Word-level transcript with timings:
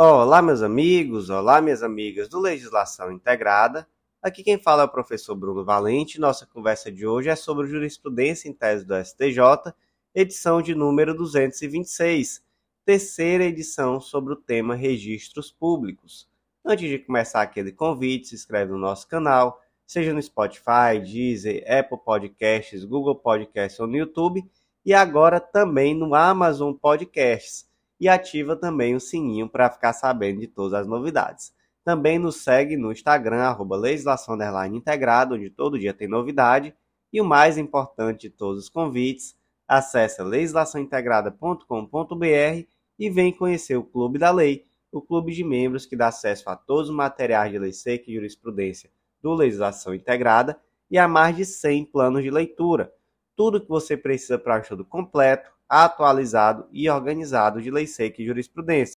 Olá, 0.00 0.40
meus 0.40 0.62
amigos, 0.62 1.28
olá, 1.28 1.60
minhas 1.60 1.82
amigas 1.82 2.28
do 2.28 2.38
Legislação 2.38 3.10
Integrada. 3.10 3.84
Aqui 4.22 4.44
quem 4.44 4.56
fala 4.56 4.82
é 4.82 4.84
o 4.84 4.88
professor 4.88 5.34
Bruno 5.34 5.64
Valente. 5.64 6.20
Nossa 6.20 6.46
conversa 6.46 6.92
de 6.92 7.04
hoje 7.04 7.30
é 7.30 7.34
sobre 7.34 7.66
jurisprudência 7.66 8.48
em 8.48 8.52
tese 8.52 8.84
do 8.84 8.94
STJ, 8.94 9.74
edição 10.14 10.62
de 10.62 10.72
número 10.72 11.16
226, 11.16 12.44
terceira 12.84 13.42
edição 13.42 14.00
sobre 14.00 14.34
o 14.34 14.36
tema 14.36 14.76
registros 14.76 15.50
públicos. 15.50 16.28
Antes 16.64 16.88
de 16.88 17.00
começar 17.00 17.42
aquele 17.42 17.72
convite, 17.72 18.28
se 18.28 18.36
inscreve 18.36 18.70
no 18.70 18.78
nosso 18.78 19.08
canal, 19.08 19.60
seja 19.84 20.14
no 20.14 20.22
Spotify, 20.22 21.00
Deezer, 21.04 21.64
Apple 21.68 21.98
Podcasts, 22.04 22.84
Google 22.84 23.16
Podcasts 23.16 23.80
ou 23.80 23.88
no 23.88 23.96
YouTube, 23.96 24.48
e 24.86 24.94
agora 24.94 25.40
também 25.40 25.92
no 25.92 26.14
Amazon 26.14 26.72
Podcasts 26.72 27.67
e 28.00 28.08
ativa 28.08 28.56
também 28.56 28.94
o 28.94 29.00
sininho 29.00 29.48
para 29.48 29.70
ficar 29.70 29.92
sabendo 29.92 30.40
de 30.40 30.46
todas 30.46 30.74
as 30.74 30.86
novidades. 30.86 31.52
Também 31.84 32.18
nos 32.18 32.36
segue 32.36 32.76
no 32.76 32.92
Instagram, 32.92 33.42
arroba 33.42 33.76
legislação 33.76 34.38
integrado, 34.72 35.34
onde 35.34 35.50
todo 35.50 35.78
dia 35.78 35.94
tem 35.94 36.06
novidade. 36.06 36.74
E 37.12 37.20
o 37.20 37.24
mais 37.24 37.56
importante 37.56 38.28
de 38.28 38.30
todos 38.30 38.64
os 38.64 38.68
convites, 38.68 39.36
acesse 39.66 40.22
legislaçãointegrada.com.br 40.22 42.66
e 42.98 43.10
vem 43.10 43.32
conhecer 43.32 43.76
o 43.76 43.84
Clube 43.84 44.18
da 44.18 44.30
Lei, 44.30 44.64
o 44.90 45.02
clube 45.02 45.32
de 45.32 45.44
membros 45.44 45.86
que 45.86 45.96
dá 45.96 46.08
acesso 46.08 46.48
a 46.48 46.56
todos 46.56 46.88
os 46.88 46.96
materiais 46.96 47.52
de 47.52 47.58
lei 47.58 47.72
seca 47.72 48.10
e 48.10 48.14
jurisprudência 48.14 48.90
do 49.22 49.34
Legislação 49.34 49.94
Integrada 49.94 50.58
e 50.90 50.98
a 50.98 51.06
mais 51.06 51.36
de 51.36 51.44
100 51.44 51.84
planos 51.86 52.22
de 52.22 52.30
leitura. 52.30 52.92
Tudo 53.36 53.60
que 53.60 53.68
você 53.68 53.96
precisa 53.96 54.38
para 54.38 54.58
o 54.58 54.62
estudo 54.62 54.84
completo, 54.84 55.50
atualizado 55.68 56.66
e 56.72 56.88
organizado 56.88 57.60
de 57.60 57.70
lei 57.70 57.86
seca 57.86 58.22
e 58.22 58.26
jurisprudência. 58.26 58.94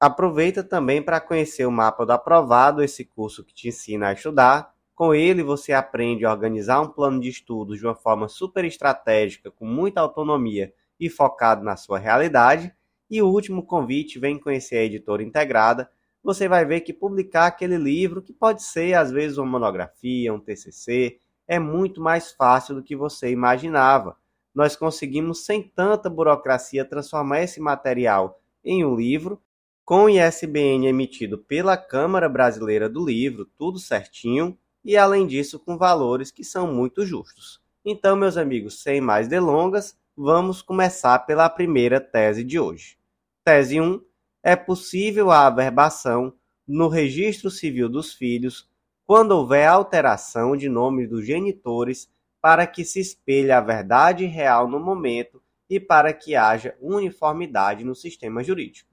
Aproveita 0.00 0.62
também 0.62 1.02
para 1.02 1.20
conhecer 1.20 1.66
o 1.66 1.70
mapa 1.70 2.04
do 2.04 2.12
aprovado, 2.12 2.82
esse 2.82 3.04
curso 3.04 3.44
que 3.44 3.54
te 3.54 3.68
ensina 3.68 4.08
a 4.08 4.12
estudar. 4.12 4.74
Com 4.94 5.14
ele 5.14 5.42
você 5.42 5.72
aprende 5.72 6.24
a 6.24 6.30
organizar 6.30 6.80
um 6.80 6.88
plano 6.88 7.20
de 7.20 7.28
estudos 7.28 7.78
de 7.78 7.86
uma 7.86 7.94
forma 7.94 8.28
super 8.28 8.64
estratégica, 8.64 9.50
com 9.50 9.66
muita 9.66 10.00
autonomia 10.00 10.72
e 10.98 11.10
focado 11.10 11.64
na 11.64 11.76
sua 11.76 11.98
realidade. 11.98 12.72
E 13.10 13.20
o 13.20 13.28
último 13.28 13.64
convite, 13.64 14.18
vem 14.18 14.38
conhecer 14.38 14.76
a 14.76 14.84
editora 14.84 15.22
integrada. 15.22 15.90
Você 16.22 16.48
vai 16.48 16.64
ver 16.64 16.80
que 16.80 16.92
publicar 16.92 17.46
aquele 17.46 17.76
livro, 17.76 18.22
que 18.22 18.32
pode 18.32 18.62
ser 18.62 18.94
às 18.94 19.10
vezes 19.10 19.36
uma 19.36 19.50
monografia, 19.50 20.32
um 20.32 20.40
TCC, 20.40 21.18
é 21.46 21.58
muito 21.58 22.00
mais 22.00 22.32
fácil 22.32 22.74
do 22.74 22.82
que 22.82 22.96
você 22.96 23.30
imaginava 23.30 24.16
nós 24.54 24.76
conseguimos, 24.76 25.44
sem 25.44 25.62
tanta 25.62 26.08
burocracia, 26.08 26.84
transformar 26.84 27.42
esse 27.42 27.60
material 27.60 28.40
em 28.64 28.84
um 28.84 28.94
livro, 28.94 29.42
com 29.84 30.08
ISBN 30.08 30.86
emitido 30.86 31.36
pela 31.36 31.76
Câmara 31.76 32.28
Brasileira 32.28 32.88
do 32.88 33.04
Livro, 33.04 33.46
tudo 33.58 33.78
certinho, 33.78 34.56
e 34.84 34.96
além 34.96 35.26
disso 35.26 35.58
com 35.58 35.76
valores 35.76 36.30
que 36.30 36.44
são 36.44 36.72
muito 36.72 37.04
justos. 37.04 37.60
Então, 37.84 38.16
meus 38.16 38.36
amigos, 38.36 38.82
sem 38.82 39.00
mais 39.00 39.28
delongas, 39.28 39.98
vamos 40.16 40.62
começar 40.62 41.18
pela 41.20 41.50
primeira 41.50 42.00
tese 42.00 42.44
de 42.44 42.58
hoje. 42.58 42.96
Tese 43.44 43.80
1. 43.80 44.00
É 44.42 44.56
possível 44.56 45.30
a 45.30 45.46
averbação 45.46 46.32
no 46.66 46.88
registro 46.88 47.50
civil 47.50 47.88
dos 47.88 48.14
filhos 48.14 48.68
quando 49.06 49.32
houver 49.32 49.66
alteração 49.66 50.56
de 50.56 50.68
nome 50.68 51.06
dos 51.06 51.26
genitores 51.26 52.08
para 52.44 52.66
que 52.66 52.84
se 52.84 53.00
espelhe 53.00 53.50
a 53.50 53.58
verdade 53.58 54.26
real 54.26 54.68
no 54.68 54.78
momento 54.78 55.42
e 55.66 55.80
para 55.80 56.12
que 56.12 56.36
haja 56.36 56.76
uniformidade 56.78 57.84
no 57.84 57.94
sistema 57.94 58.44
jurídico. 58.44 58.90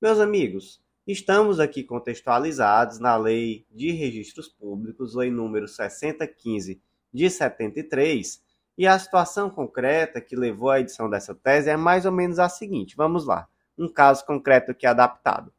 Meus 0.00 0.20
amigos, 0.20 0.80
estamos 1.04 1.58
aqui 1.58 1.82
contextualizados 1.82 3.00
na 3.00 3.16
Lei 3.16 3.66
de 3.68 3.90
Registros 3.90 4.46
Públicos, 4.46 5.16
Lei 5.16 5.28
número 5.28 5.66
6015 5.66 6.80
de 7.12 7.28
73, 7.28 8.40
e 8.78 8.86
a 8.86 8.96
situação 8.96 9.50
concreta 9.50 10.20
que 10.20 10.36
levou 10.36 10.70
à 10.70 10.78
edição 10.78 11.10
dessa 11.10 11.34
tese 11.34 11.68
é 11.68 11.76
mais 11.76 12.06
ou 12.06 12.12
menos 12.12 12.38
a 12.38 12.48
seguinte: 12.48 12.94
vamos 12.94 13.26
lá, 13.26 13.48
um 13.76 13.88
caso 13.88 14.24
concreto 14.24 14.70
aqui 14.70 14.86
adaptado. 14.86 15.52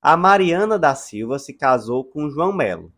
A 0.00 0.16
Mariana 0.16 0.78
da 0.78 0.94
Silva 0.94 1.36
se 1.40 1.52
casou 1.52 2.04
com 2.04 2.30
João 2.30 2.52
Melo. 2.52 2.93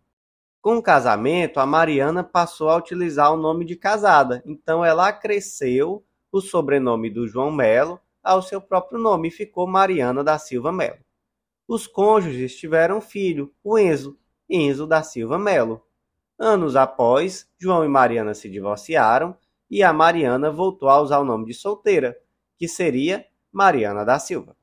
Com 0.66 0.78
o 0.78 0.82
casamento, 0.82 1.60
a 1.60 1.64
Mariana 1.64 2.24
passou 2.24 2.68
a 2.68 2.76
utilizar 2.76 3.32
o 3.32 3.36
nome 3.36 3.64
de 3.64 3.76
casada, 3.76 4.42
então 4.44 4.84
ela 4.84 5.06
acresceu 5.06 6.04
o 6.32 6.40
sobrenome 6.40 7.08
do 7.08 7.28
João 7.28 7.52
Melo 7.52 8.00
ao 8.20 8.42
seu 8.42 8.60
próprio 8.60 8.98
nome 8.98 9.28
e 9.28 9.30
ficou 9.30 9.64
Mariana 9.68 10.24
da 10.24 10.40
Silva 10.40 10.72
Melo. 10.72 10.98
Os 11.68 11.86
cônjuges 11.86 12.56
tiveram 12.56 12.98
um 12.98 13.00
filho, 13.00 13.54
o 13.62 13.78
Enzo, 13.78 14.18
Enzo 14.50 14.88
da 14.88 15.04
Silva 15.04 15.38
Melo. 15.38 15.86
Anos 16.36 16.74
após, 16.74 17.48
João 17.56 17.84
e 17.84 17.88
Mariana 17.88 18.34
se 18.34 18.50
divorciaram 18.50 19.36
e 19.70 19.84
a 19.84 19.92
Mariana 19.92 20.50
voltou 20.50 20.88
a 20.88 21.00
usar 21.00 21.20
o 21.20 21.24
nome 21.24 21.46
de 21.46 21.54
solteira, 21.54 22.18
que 22.58 22.66
seria 22.66 23.24
Mariana 23.52 24.04
da 24.04 24.18
Silva. 24.18 24.56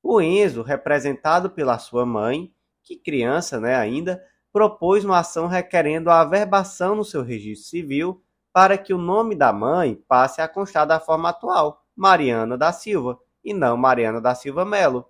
O 0.00 0.20
Enzo, 0.20 0.62
representado 0.62 1.50
pela 1.50 1.76
sua 1.80 2.06
mãe, 2.06 2.54
que 2.84 2.94
criança 2.94 3.58
né, 3.58 3.74
ainda, 3.74 4.24
propôs 4.52 5.04
uma 5.04 5.18
ação 5.18 5.46
requerendo 5.46 6.10
a 6.10 6.20
averbação 6.20 6.94
no 6.94 7.04
seu 7.04 7.22
registro 7.22 7.68
civil 7.68 8.22
para 8.52 8.76
que 8.76 8.92
o 8.92 8.98
nome 8.98 9.34
da 9.34 9.52
mãe 9.52 9.94
passe 10.08 10.40
a 10.40 10.48
constar 10.48 10.86
da 10.86 10.98
forma 10.98 11.28
atual, 11.28 11.84
Mariana 11.94 12.58
da 12.58 12.72
Silva, 12.72 13.18
e 13.44 13.54
não 13.54 13.76
Mariana 13.76 14.20
da 14.20 14.34
Silva 14.34 14.64
Melo. 14.64 15.08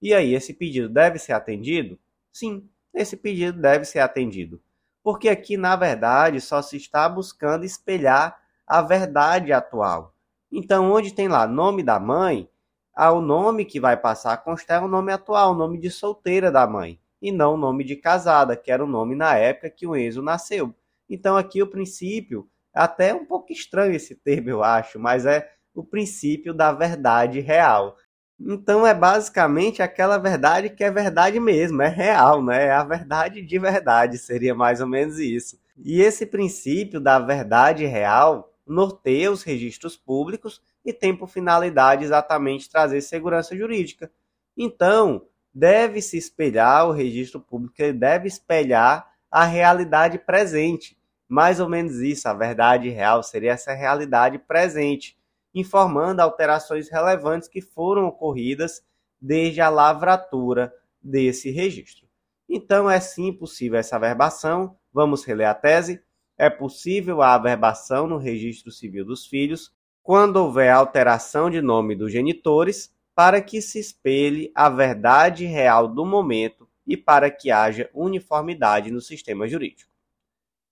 E 0.00 0.12
aí, 0.12 0.34
esse 0.34 0.52
pedido 0.52 0.88
deve 0.88 1.18
ser 1.18 1.32
atendido? 1.32 1.98
Sim, 2.30 2.68
esse 2.92 3.16
pedido 3.16 3.60
deve 3.60 3.84
ser 3.84 4.00
atendido. 4.00 4.60
Porque 5.02 5.28
aqui, 5.28 5.56
na 5.56 5.74
verdade, 5.74 6.40
só 6.40 6.60
se 6.60 6.76
está 6.76 7.08
buscando 7.08 7.64
espelhar 7.64 8.38
a 8.66 8.82
verdade 8.82 9.52
atual. 9.52 10.14
Então, 10.50 10.92
onde 10.92 11.14
tem 11.14 11.28
lá 11.28 11.46
nome 11.46 11.82
da 11.82 11.98
mãe, 11.98 12.48
o 12.96 13.20
nome 13.20 13.64
que 13.64 13.80
vai 13.80 13.96
passar 13.96 14.34
a 14.34 14.36
constar 14.36 14.82
é 14.82 14.84
o 14.84 14.88
nome 14.88 15.12
atual, 15.12 15.52
o 15.52 15.56
nome 15.56 15.78
de 15.78 15.90
solteira 15.90 16.52
da 16.52 16.66
mãe 16.66 17.00
e 17.22 17.30
não 17.30 17.54
o 17.54 17.56
nome 17.56 17.84
de 17.84 17.94
casada, 17.94 18.56
que 18.56 18.72
era 18.72 18.84
o 18.84 18.88
nome 18.88 19.14
na 19.14 19.36
época 19.38 19.70
que 19.70 19.86
o 19.86 19.96
Enzo 19.96 20.20
nasceu. 20.20 20.74
Então 21.08 21.36
aqui 21.36 21.62
o 21.62 21.66
princípio, 21.68 22.48
até 22.74 23.14
um 23.14 23.24
pouco 23.24 23.52
estranho 23.52 23.94
esse 23.94 24.16
termo, 24.16 24.50
eu 24.50 24.62
acho, 24.64 24.98
mas 24.98 25.24
é 25.24 25.48
o 25.72 25.84
princípio 25.84 26.52
da 26.52 26.72
verdade 26.72 27.38
real. 27.38 27.96
Então 28.40 28.84
é 28.84 28.92
basicamente 28.92 29.82
aquela 29.82 30.18
verdade 30.18 30.68
que 30.70 30.82
é 30.82 30.90
verdade 30.90 31.38
mesmo, 31.38 31.80
é 31.80 31.88
real, 31.88 32.42
né? 32.42 32.66
É 32.66 32.72
a 32.72 32.82
verdade 32.82 33.40
de 33.40 33.58
verdade, 33.58 34.18
seria 34.18 34.54
mais 34.54 34.80
ou 34.80 34.88
menos 34.88 35.20
isso. 35.20 35.56
E 35.78 36.00
esse 36.00 36.26
princípio 36.26 37.00
da 37.00 37.20
verdade 37.20 37.86
real 37.86 38.52
norteia 38.66 39.30
os 39.30 39.44
registros 39.44 39.96
públicos 39.96 40.60
e 40.84 40.92
tem 40.92 41.16
por 41.16 41.28
finalidade 41.28 42.04
exatamente 42.04 42.68
trazer 42.68 43.00
segurança 43.00 43.56
jurídica. 43.56 44.10
Então, 44.56 45.24
deve 45.52 46.00
se 46.00 46.16
espelhar, 46.16 46.86
o 46.88 46.92
registro 46.92 47.40
público 47.40 47.74
deve 47.92 48.28
espelhar 48.28 49.10
a 49.30 49.44
realidade 49.44 50.18
presente. 50.18 50.96
Mais 51.28 51.60
ou 51.60 51.68
menos 51.68 52.00
isso, 52.00 52.28
a 52.28 52.34
verdade 52.34 52.88
real 52.88 53.22
seria 53.22 53.52
essa 53.52 53.72
realidade 53.72 54.38
presente, 54.38 55.18
informando 55.54 56.20
alterações 56.20 56.90
relevantes 56.90 57.48
que 57.48 57.60
foram 57.60 58.06
ocorridas 58.06 58.82
desde 59.20 59.60
a 59.60 59.68
lavratura 59.68 60.72
desse 61.00 61.50
registro. 61.50 62.06
Então, 62.48 62.90
é 62.90 63.00
sim 63.00 63.32
possível 63.32 63.78
essa 63.78 63.96
averbação. 63.96 64.76
Vamos 64.92 65.24
reler 65.24 65.48
a 65.48 65.54
tese. 65.54 66.02
É 66.36 66.50
possível 66.50 67.22
a 67.22 67.34
averbação 67.34 68.06
no 68.06 68.18
registro 68.18 68.70
civil 68.70 69.04
dos 69.04 69.26
filhos 69.26 69.72
quando 70.02 70.36
houver 70.36 70.70
alteração 70.70 71.48
de 71.48 71.62
nome 71.62 71.94
dos 71.94 72.10
genitores 72.10 72.92
para 73.14 73.42
que 73.42 73.60
se 73.60 73.78
espelhe 73.78 74.50
a 74.54 74.68
verdade 74.68 75.44
real 75.44 75.86
do 75.86 76.04
momento 76.04 76.68
e 76.86 76.96
para 76.96 77.30
que 77.30 77.50
haja 77.50 77.90
uniformidade 77.92 78.90
no 78.90 79.00
sistema 79.00 79.46
jurídico. 79.46 79.90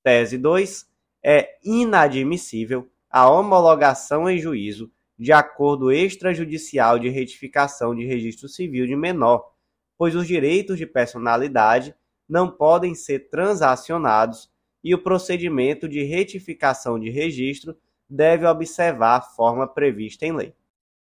Tese 0.02 0.38
2. 0.38 0.88
É 1.22 1.58
inadmissível 1.62 2.90
a 3.10 3.28
homologação 3.28 4.28
em 4.28 4.38
juízo 4.38 4.90
de 5.19 5.32
acordo 5.32 5.92
extrajudicial 5.92 6.98
de 6.98 7.10
retificação 7.10 7.94
de 7.94 8.06
registro 8.06 8.48
civil 8.48 8.86
de 8.86 8.96
menor, 8.96 9.52
pois 9.98 10.16
os 10.16 10.26
direitos 10.26 10.78
de 10.78 10.86
personalidade 10.86 11.94
não 12.26 12.50
podem 12.50 12.94
ser 12.94 13.28
transacionados 13.28 14.50
e 14.82 14.94
o 14.94 15.02
procedimento 15.02 15.86
de 15.86 16.02
retificação 16.04 16.98
de 16.98 17.10
registro 17.10 17.76
deve 18.08 18.46
observar 18.46 19.16
a 19.16 19.20
forma 19.20 19.69
prevista 19.69 20.25
em 20.25 20.32
lei. 20.32 20.54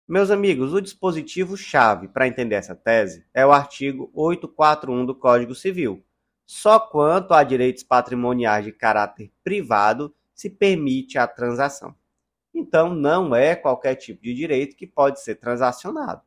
Meus 0.09 0.31
amigos, 0.31 0.74
o 0.74 0.80
dispositivo-chave 0.80 2.07
para 2.07 2.30
entender 2.30 2.56
essa 2.56 2.74
tese 2.74 3.25
é 3.33 3.45
o 3.45 3.51
artigo 3.51 4.09
841 4.13 5.06
do 5.06 5.13
Código 5.13 5.54
Civil. 5.54 6.01
Só 6.45 6.80
quanto 6.80 7.33
a 7.33 7.44
direitos 7.44 7.83
patrimoniais 7.83 8.63
de 8.63 8.71
caráter 8.71 9.30
privado 9.44 10.15
se 10.33 10.50
permite 10.50 11.18
a 11.18 11.27
transação. 11.27 11.94
Então, 12.54 12.95
não 12.95 13.36
é 13.36 13.54
qualquer 13.54 13.95
tipo 13.95 14.24
de 14.24 14.33
direito 14.33 14.77
que 14.77 14.88
pode 14.88 15.19
ser 15.21 15.36
transacionado. 15.36 16.21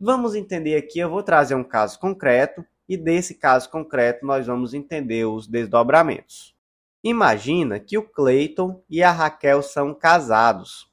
Vamos 0.00 0.34
entender 0.34 0.74
aqui, 0.74 0.98
eu 0.98 1.08
vou 1.08 1.22
trazer 1.22 1.54
um 1.54 1.62
caso 1.62 2.00
concreto 2.00 2.66
e 2.88 2.96
desse 2.96 3.36
caso 3.36 3.70
concreto 3.70 4.26
nós 4.26 4.48
vamos 4.48 4.74
entender 4.74 5.24
os 5.24 5.46
desdobramentos. 5.46 6.52
Imagina 7.04 7.78
que 7.78 7.96
o 7.96 8.02
Clayton 8.02 8.82
e 8.90 9.04
a 9.04 9.12
Raquel 9.12 9.62
são 9.62 9.94
casados. 9.94 10.87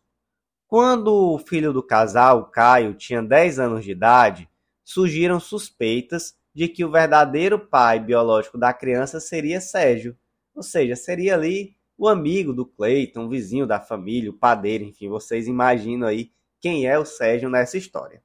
Quando 0.77 1.33
o 1.33 1.39
filho 1.39 1.71
do 1.71 1.81
casal, 1.81 2.47
Caio, 2.47 2.93
tinha 2.95 3.23
10 3.23 3.59
anos 3.59 3.85
de 3.85 3.91
idade, 3.91 4.49
surgiram 4.83 5.39
suspeitas 5.39 6.35
de 6.53 6.67
que 6.67 6.83
o 6.83 6.91
verdadeiro 6.91 7.57
pai 7.57 7.97
biológico 7.97 8.57
da 8.57 8.73
criança 8.73 9.21
seria 9.21 9.61
Sérgio, 9.61 10.17
ou 10.53 10.61
seja, 10.61 10.93
seria 10.97 11.35
ali 11.35 11.77
o 11.97 12.09
amigo 12.09 12.51
do 12.51 12.65
Cleiton, 12.65 13.23
o 13.23 13.29
vizinho 13.29 13.65
da 13.65 13.79
família, 13.79 14.29
o 14.29 14.33
padeiro, 14.33 14.83
enfim, 14.83 15.07
vocês 15.07 15.47
imaginam 15.47 16.09
aí 16.09 16.29
quem 16.59 16.85
é 16.85 16.99
o 16.99 17.05
Sérgio 17.05 17.49
nessa 17.49 17.77
história. 17.77 18.21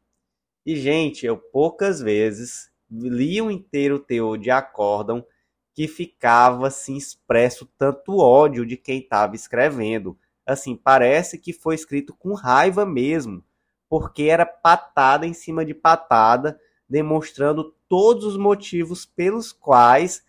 E, 0.65 0.77
gente, 0.77 1.25
eu 1.25 1.35
poucas 1.35 1.99
vezes 1.99 2.71
li 2.89 3.41
um 3.41 3.51
inteiro 3.51 3.99
teor 3.99 4.37
de 4.37 4.49
acórdão 4.49 5.25
que 5.73 5.89
ficava 5.89 6.67
assim 6.67 6.95
expresso 6.95 7.69
tanto 7.77 8.19
ódio 8.19 8.65
de 8.65 8.77
quem 8.77 8.99
estava 8.99 9.35
escrevendo. 9.35 10.17
Assim, 10.51 10.75
parece 10.75 11.37
que 11.37 11.53
foi 11.53 11.75
escrito 11.75 12.13
com 12.13 12.33
raiva 12.33 12.85
mesmo, 12.85 13.43
porque 13.89 14.23
era 14.23 14.45
patada 14.45 15.25
em 15.25 15.33
cima 15.33 15.65
de 15.65 15.73
patada, 15.73 16.59
demonstrando 16.87 17.75
todos 17.87 18.25
os 18.25 18.37
motivos 18.37 19.05
pelos 19.05 19.51
quais 19.51 20.23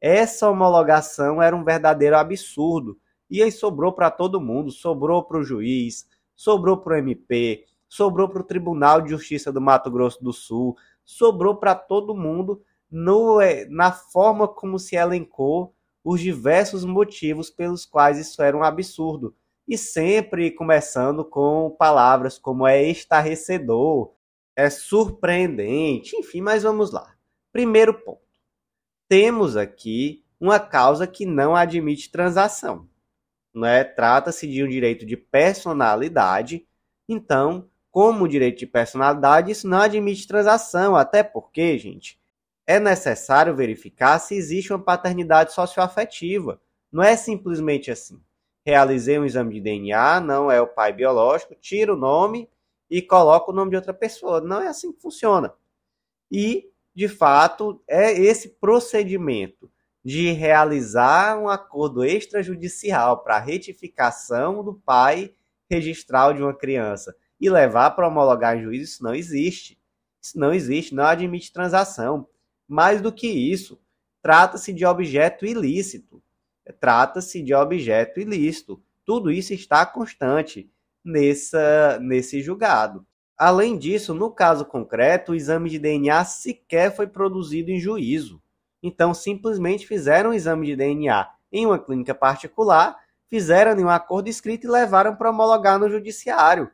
essa 0.00 0.48
homologação 0.48 1.42
era 1.42 1.54
um 1.54 1.64
verdadeiro 1.64 2.16
absurdo. 2.16 2.98
E 3.30 3.42
aí 3.42 3.52
sobrou 3.52 3.92
para 3.92 4.10
todo 4.10 4.40
mundo, 4.40 4.70
sobrou 4.70 5.22
para 5.22 5.38
o 5.38 5.44
juiz, 5.44 6.06
sobrou 6.34 6.78
para 6.78 6.94
o 6.94 6.98
MP, 6.98 7.64
sobrou 7.88 8.28
para 8.28 8.40
o 8.40 8.44
Tribunal 8.44 9.00
de 9.00 9.10
Justiça 9.10 9.52
do 9.52 9.60
Mato 9.60 9.90
Grosso 9.90 10.22
do 10.22 10.32
Sul, 10.32 10.76
sobrou 11.04 11.56
para 11.56 11.74
todo 11.74 12.14
mundo 12.14 12.62
no, 12.90 13.40
é, 13.40 13.66
na 13.66 13.92
forma 13.92 14.48
como 14.48 14.78
se 14.78 14.96
elencou 14.96 15.74
os 16.04 16.20
diversos 16.20 16.84
motivos 16.84 17.50
pelos 17.50 17.84
quais 17.84 18.18
isso 18.18 18.40
era 18.42 18.56
um 18.56 18.62
absurdo. 18.62 19.34
E 19.68 19.76
sempre 19.76 20.50
começando 20.50 21.24
com 21.24 21.74
palavras 21.78 22.38
como 22.38 22.66
é 22.66 22.82
estarrecedor, 22.82 24.14
é 24.56 24.70
surpreendente, 24.70 26.16
enfim, 26.16 26.40
mas 26.40 26.62
vamos 26.62 26.90
lá. 26.90 27.14
Primeiro 27.52 27.92
ponto 27.92 28.28
temos 29.08 29.56
aqui 29.56 30.22
uma 30.38 30.60
causa 30.60 31.06
que 31.06 31.24
não 31.24 31.56
admite 31.56 32.10
transação. 32.10 32.86
Né? 33.54 33.82
Trata-se 33.82 34.46
de 34.46 34.62
um 34.62 34.68
direito 34.68 35.06
de 35.06 35.16
personalidade, 35.16 36.66
então, 37.08 37.68
como 37.90 38.28
direito 38.28 38.58
de 38.58 38.66
personalidade, 38.66 39.50
isso 39.50 39.66
não 39.66 39.80
admite 39.80 40.28
transação, 40.28 40.94
até 40.94 41.22
porque, 41.22 41.78
gente, 41.78 42.20
é 42.66 42.78
necessário 42.78 43.56
verificar 43.56 44.18
se 44.18 44.34
existe 44.34 44.72
uma 44.72 44.78
paternidade 44.78 45.54
socioafetiva. 45.54 46.60
Não 46.92 47.02
é 47.02 47.16
simplesmente 47.16 47.90
assim. 47.90 48.20
Realizei 48.68 49.18
um 49.18 49.24
exame 49.24 49.54
de 49.54 49.62
DNA, 49.62 50.20
não 50.20 50.50
é 50.50 50.60
o 50.60 50.66
pai 50.66 50.92
biológico, 50.92 51.54
tira 51.54 51.94
o 51.94 51.96
nome 51.96 52.50
e 52.90 53.00
coloca 53.00 53.50
o 53.50 53.54
nome 53.54 53.70
de 53.70 53.76
outra 53.76 53.94
pessoa. 53.94 54.42
Não 54.42 54.60
é 54.60 54.68
assim 54.68 54.92
que 54.92 55.00
funciona. 55.00 55.54
E 56.30 56.70
de 56.94 57.08
fato, 57.08 57.82
é 57.88 58.12
esse 58.12 58.50
procedimento 58.60 59.70
de 60.04 60.32
realizar 60.32 61.38
um 61.38 61.48
acordo 61.48 62.04
extrajudicial 62.04 63.22
para 63.22 63.38
retificação 63.38 64.62
do 64.62 64.74
pai 64.74 65.34
registral 65.70 66.34
de 66.34 66.42
uma 66.42 66.52
criança 66.52 67.16
e 67.40 67.48
levar 67.48 67.92
para 67.92 68.06
homologar 68.06 68.54
em 68.54 68.64
juízo, 68.64 68.84
isso 68.84 69.02
não 69.02 69.14
existe. 69.14 69.80
Isso 70.20 70.38
não 70.38 70.52
existe, 70.52 70.94
não 70.94 71.04
admite 71.04 71.54
transação. 71.54 72.28
Mais 72.68 73.00
do 73.00 73.10
que 73.10 73.28
isso, 73.28 73.80
trata-se 74.20 74.74
de 74.74 74.84
objeto 74.84 75.46
ilícito. 75.46 76.22
Trata-se 76.72 77.42
de 77.42 77.54
objeto 77.54 78.20
ilícito. 78.20 78.82
Tudo 79.04 79.30
isso 79.30 79.54
está 79.54 79.86
constante 79.86 80.70
nessa, 81.04 81.98
nesse 82.00 82.42
julgado. 82.42 83.06
Além 83.36 83.78
disso, 83.78 84.12
no 84.12 84.30
caso 84.30 84.64
concreto, 84.64 85.32
o 85.32 85.34
exame 85.34 85.70
de 85.70 85.78
DNA 85.78 86.24
sequer 86.24 86.94
foi 86.94 87.06
produzido 87.06 87.70
em 87.70 87.78
juízo. 87.78 88.42
Então, 88.82 89.14
simplesmente 89.14 89.86
fizeram 89.86 90.30
o 90.30 90.34
exame 90.34 90.66
de 90.66 90.76
DNA 90.76 91.28
em 91.52 91.66
uma 91.66 91.78
clínica 91.78 92.14
particular, 92.14 92.96
fizeram 93.28 93.80
um 93.80 93.88
acordo 93.88 94.28
escrito 94.28 94.66
e 94.66 94.70
levaram 94.70 95.16
para 95.16 95.30
homologar 95.30 95.78
no 95.78 95.88
judiciário. 95.88 96.70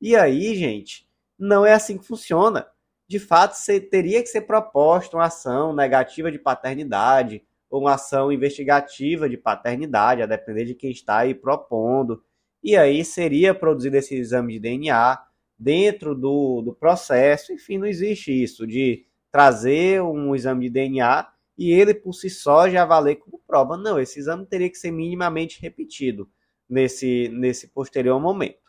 E 0.00 0.16
aí, 0.16 0.54
gente, 0.56 1.08
não 1.38 1.64
é 1.64 1.72
assim 1.72 1.98
que 1.98 2.06
funciona. 2.06 2.66
De 3.06 3.18
fato, 3.18 3.56
teria 3.90 4.22
que 4.22 4.28
ser 4.28 4.42
proposta 4.42 5.16
uma 5.16 5.26
ação 5.26 5.74
negativa 5.74 6.30
de 6.30 6.38
paternidade 6.38 7.42
uma 7.70 7.94
ação 7.94 8.32
investigativa 8.32 9.28
de 9.28 9.36
paternidade, 9.36 10.22
a 10.22 10.26
depender 10.26 10.64
de 10.64 10.74
quem 10.74 10.90
está 10.90 11.18
aí 11.18 11.34
propondo. 11.34 12.22
E 12.62 12.76
aí 12.76 13.04
seria 13.04 13.54
produzido 13.54 13.96
esse 13.96 14.14
exame 14.14 14.54
de 14.54 14.60
DNA 14.60 15.18
dentro 15.58 16.14
do, 16.14 16.62
do 16.62 16.74
processo. 16.74 17.52
Enfim, 17.52 17.78
não 17.78 17.86
existe 17.86 18.32
isso 18.32 18.66
de 18.66 19.06
trazer 19.30 20.02
um 20.02 20.34
exame 20.34 20.66
de 20.66 20.70
DNA 20.70 21.28
e 21.56 21.72
ele 21.72 21.92
por 21.92 22.14
si 22.14 22.30
só 22.30 22.68
já 22.68 22.84
valer 22.84 23.16
como 23.16 23.42
prova. 23.46 23.76
Não, 23.76 23.98
esse 23.98 24.18
exame 24.18 24.46
teria 24.46 24.70
que 24.70 24.78
ser 24.78 24.90
minimamente 24.90 25.60
repetido 25.60 26.30
nesse, 26.68 27.28
nesse 27.28 27.68
posterior 27.68 28.20
momento. 28.20 28.68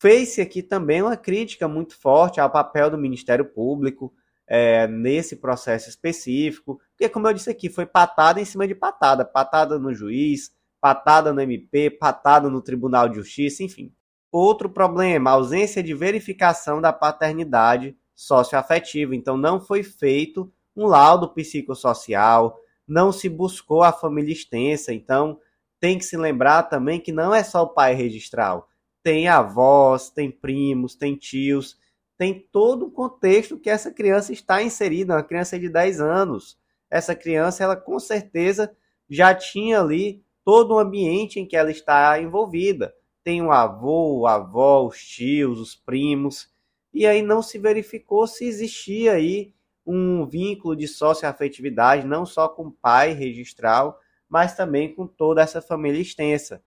Fez-se 0.00 0.40
aqui 0.40 0.62
também 0.62 1.02
uma 1.02 1.16
crítica 1.16 1.66
muito 1.66 1.96
forte 1.96 2.40
ao 2.40 2.50
papel 2.50 2.90
do 2.90 2.98
Ministério 2.98 3.44
Público 3.44 4.12
é, 4.48 4.86
nesse 4.86 5.36
processo 5.36 5.90
específico, 5.90 6.80
porque, 6.90 7.08
como 7.08 7.28
eu 7.28 7.34
disse 7.34 7.50
aqui, 7.50 7.68
foi 7.68 7.84
patada 7.84 8.40
em 8.40 8.44
cima 8.44 8.66
de 8.66 8.74
patada 8.74 9.24
patada 9.24 9.78
no 9.78 9.92
juiz, 9.92 10.50
patada 10.80 11.32
no 11.32 11.40
MP, 11.40 11.90
patada 11.90 12.48
no 12.48 12.62
Tribunal 12.62 13.08
de 13.08 13.16
Justiça, 13.16 13.62
enfim. 13.62 13.92
Outro 14.32 14.70
problema, 14.70 15.30
ausência 15.30 15.82
de 15.82 15.94
verificação 15.94 16.80
da 16.80 16.92
paternidade 16.92 17.96
socioafetiva. 18.14 19.14
Então, 19.14 19.36
não 19.36 19.60
foi 19.60 19.82
feito 19.82 20.50
um 20.74 20.86
laudo 20.86 21.28
psicossocial, 21.30 22.58
não 22.86 23.12
se 23.12 23.28
buscou 23.28 23.82
a 23.82 23.92
família 23.92 24.32
extensa. 24.32 24.92
Então, 24.92 25.38
tem 25.80 25.98
que 25.98 26.04
se 26.04 26.16
lembrar 26.16 26.64
também 26.64 27.00
que 27.00 27.12
não 27.12 27.34
é 27.34 27.42
só 27.42 27.62
o 27.62 27.68
pai 27.68 27.94
registral. 27.94 28.68
Tem 29.02 29.28
avós, 29.28 30.10
tem 30.10 30.30
primos, 30.30 30.94
tem 30.94 31.14
tios, 31.16 31.76
tem 32.18 32.46
todo 32.50 32.86
o 32.86 32.90
contexto 32.90 33.56
que 33.56 33.70
essa 33.70 33.92
criança 33.92 34.32
está 34.32 34.60
inserida, 34.60 35.14
uma 35.14 35.22
criança 35.22 35.56
de 35.56 35.68
10 35.68 36.00
anos. 36.00 36.58
Essa 36.90 37.14
criança, 37.14 37.62
ela 37.62 37.76
com 37.76 37.98
certeza 38.00 38.76
já 39.08 39.32
tinha 39.32 39.80
ali 39.80 40.24
todo 40.44 40.74
o 40.74 40.78
ambiente 40.78 41.38
em 41.38 41.46
que 41.46 41.56
ela 41.56 41.70
está 41.70 42.20
envolvida. 42.20 42.92
Tem 43.22 43.40
o 43.40 43.52
avô, 43.52 44.26
a 44.26 44.34
avó, 44.34 44.84
os 44.84 44.98
tios, 44.98 45.60
os 45.60 45.76
primos, 45.76 46.50
e 46.92 47.06
aí 47.06 47.22
não 47.22 47.40
se 47.40 47.58
verificou 47.58 48.26
se 48.26 48.44
existia 48.44 49.12
aí 49.12 49.52
um 49.86 50.26
vínculo 50.26 50.74
de 50.74 50.88
socioafetividade, 50.88 52.06
não 52.06 52.26
só 52.26 52.48
com 52.48 52.66
o 52.66 52.72
pai 52.72 53.12
registral, 53.12 53.98
mas 54.28 54.56
também 54.56 54.94
com 54.94 55.06
toda 55.06 55.40
essa 55.40 55.62
família 55.62 56.00
extensa. 56.00 56.62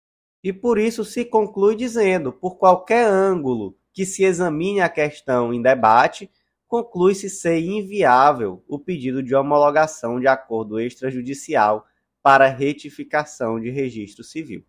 E 0.43 0.53
por 0.53 0.79
isso 0.79 1.05
se 1.05 1.25
conclui 1.25 1.77
dizendo, 1.77 2.33
por 2.33 2.57
qualquer 2.57 3.07
ângulo 3.07 3.77
que 3.97 4.05
se 4.05 4.25
examine 4.25 4.83
a 4.83 4.91
questão 4.91 5.55
em 5.55 5.63
debate, 5.63 6.31
conclui-se 6.69 7.31
ser 7.31 7.59
inviável 7.61 8.63
o 8.69 8.79
pedido 8.79 9.23
de 9.23 9.35
homologação 9.35 10.21
de 10.21 10.27
acordo 10.27 10.79
extrajudicial 10.79 11.87
para 12.23 12.47
retificação 12.47 13.59
de 13.59 13.71
registro 13.71 14.23
civil. 14.23 14.63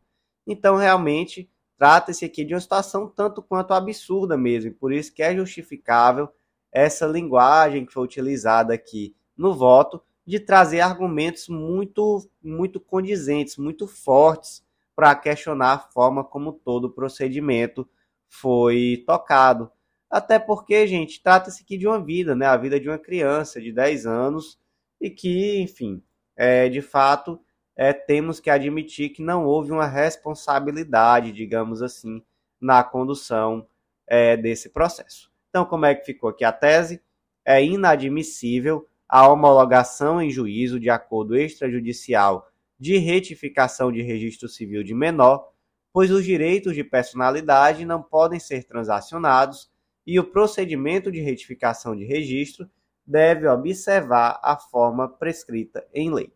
Então, 0.47 0.77
realmente, 0.77 1.51
trata-se 1.77 2.23
aqui 2.23 2.45
de 2.45 2.53
uma 2.53 2.61
situação 2.61 3.05
tanto 3.05 3.41
quanto 3.41 3.73
absurda 3.73 4.37
mesmo, 4.37 4.73
por 4.73 4.93
isso 4.93 5.13
que 5.13 5.21
é 5.21 5.35
justificável 5.35 6.29
essa 6.71 7.05
linguagem 7.05 7.85
que 7.85 7.91
foi 7.91 8.05
utilizada 8.05 8.73
aqui 8.73 9.13
no 9.35 9.53
voto 9.53 10.01
de 10.25 10.39
trazer 10.39 10.79
argumentos 10.79 11.49
muito 11.49 12.25
muito 12.41 12.79
condizentes, 12.79 13.57
muito 13.57 13.87
fortes 13.87 14.63
para 14.95 15.13
questionar 15.15 15.73
a 15.73 15.79
forma 15.79 16.23
como 16.23 16.53
todo 16.53 16.85
o 16.85 16.93
procedimento 16.93 17.85
foi 18.27 19.03
tocado. 19.05 19.71
Até 20.09 20.39
porque, 20.39 20.87
gente, 20.87 21.21
trata-se 21.21 21.63
aqui 21.63 21.77
de 21.77 21.87
uma 21.87 22.03
vida, 22.03 22.35
né? 22.35 22.45
A 22.45 22.57
vida 22.57 22.79
de 22.79 22.87
uma 22.87 22.97
criança 22.97 23.61
de 23.61 23.71
10 23.71 24.05
anos 24.05 24.57
e 25.01 25.09
que, 25.09 25.59
enfim, 25.59 26.01
é, 26.35 26.69
de 26.69 26.81
fato, 26.81 27.39
é, 27.75 27.93
temos 27.93 28.39
que 28.39 28.49
admitir 28.49 29.09
que 29.09 29.21
não 29.21 29.45
houve 29.45 29.71
uma 29.71 29.85
responsabilidade, 29.85 31.31
digamos 31.31 31.81
assim, 31.81 32.23
na 32.59 32.83
condução 32.83 33.67
é, 34.07 34.35
desse 34.37 34.69
processo. 34.69 35.31
Então, 35.49 35.65
como 35.65 35.85
é 35.85 35.93
que 35.93 36.05
ficou 36.05 36.29
aqui 36.29 36.43
a 36.43 36.51
tese? 36.51 37.01
É 37.45 37.63
inadmissível 37.63 38.87
a 39.07 39.27
homologação 39.27 40.21
em 40.21 40.29
juízo 40.29 40.79
de 40.79 40.89
acordo 40.89 41.37
extrajudicial 41.37 42.49
de 42.79 42.97
retificação 42.97 43.91
de 43.91 44.01
registro 44.01 44.47
civil 44.47 44.83
de 44.83 44.93
menor, 44.93 45.51
pois 45.97 46.11
os 46.11 46.23
direitos 46.23 46.75
de 46.75 46.83
personalidade 46.83 47.83
não 47.83 48.03
podem 48.03 48.39
ser 48.39 48.65
transacionados 48.65 49.67
e 50.05 50.19
o 50.19 50.23
procedimento 50.23 51.11
de 51.11 51.21
retificação 51.21 51.95
de 51.95 52.05
registro 52.05 52.69
deve 53.03 53.47
observar 53.47 54.39
a 54.43 54.55
forma 54.57 55.09
prescrita 55.09 55.87
em 55.91 56.13
lei. 56.13 56.31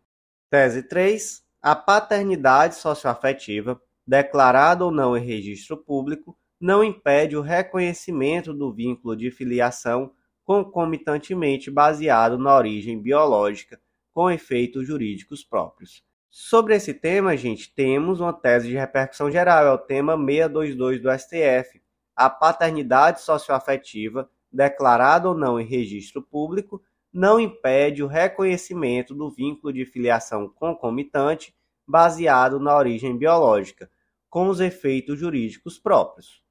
Tese 0.50 0.82
3. 0.82 1.44
A 1.62 1.76
paternidade 1.76 2.74
socioafetiva, 2.74 3.80
declarada 4.04 4.84
ou 4.84 4.90
não 4.90 5.16
em 5.16 5.24
registro 5.24 5.78
público, 5.78 6.36
não 6.60 6.84
impede 6.84 7.38
o 7.38 7.42
reconhecimento 7.42 8.56
do 8.56 8.74
vínculo 8.74 9.16
de 9.16 9.30
filiação 9.30 10.12
concomitantemente 10.44 11.70
baseado 11.70 12.36
na 12.36 12.58
origem 12.58 13.00
biológica, 13.00 13.80
com 14.12 14.28
efeitos 14.28 14.88
jurídicos 14.88 15.44
próprios. 15.44 16.04
Sobre 16.34 16.74
esse 16.74 16.94
tema, 16.94 17.36
gente, 17.36 17.76
temos 17.76 18.22
uma 18.22 18.32
tese 18.32 18.70
de 18.70 18.78
repercussão 18.78 19.30
geral, 19.30 19.66
é 19.66 19.72
o 19.72 19.78
tema 19.78 20.16
622 20.16 21.02
do 21.02 21.12
STF. 21.12 21.82
A 22.16 22.30
paternidade 22.30 23.20
socioafetiva, 23.20 24.30
declarada 24.50 25.28
ou 25.28 25.36
não 25.36 25.60
em 25.60 25.66
registro 25.66 26.22
público, 26.22 26.82
não 27.12 27.38
impede 27.38 28.02
o 28.02 28.08
reconhecimento 28.08 29.14
do 29.14 29.30
vínculo 29.30 29.74
de 29.74 29.86
filiação 29.86 30.48
concomitante 30.48 31.54
baseado 31.86 32.62
na 32.62 32.78
origem 32.78 33.18
biológica, 33.18 33.92
com 34.30 34.48
os 34.48 34.62
efeitos 34.62 35.20
jurídicos 35.20 35.78
próprios. 35.78 36.42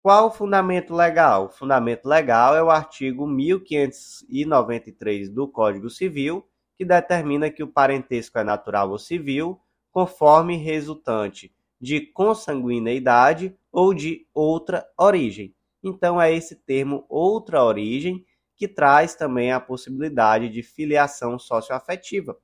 Qual 0.00 0.28
o 0.28 0.30
fundamento 0.30 0.94
legal? 0.94 1.46
O 1.46 1.50
fundamento 1.50 2.06
legal 2.06 2.54
é 2.54 2.62
o 2.62 2.70
artigo 2.70 3.26
1593 3.26 5.30
do 5.30 5.48
Código 5.48 5.90
Civil, 5.90 6.48
que 6.76 6.84
determina 6.84 7.50
que 7.50 7.62
o 7.62 7.68
parentesco 7.68 8.38
é 8.38 8.44
natural 8.44 8.90
ou 8.90 8.98
civil, 8.98 9.60
conforme 9.90 10.56
resultante 10.56 11.54
de 11.80 12.00
consanguineidade 12.00 13.56
ou 13.72 13.94
de 13.94 14.26
outra 14.34 14.86
origem. 14.98 15.54
Então 15.82 16.20
é 16.20 16.32
esse 16.32 16.56
termo 16.56 17.04
outra 17.08 17.62
origem 17.62 18.24
que 18.56 18.66
traz 18.66 19.14
também 19.14 19.52
a 19.52 19.60
possibilidade 19.60 20.48
de 20.48 20.62
filiação 20.62 21.38
socioafetiva. 21.38 22.36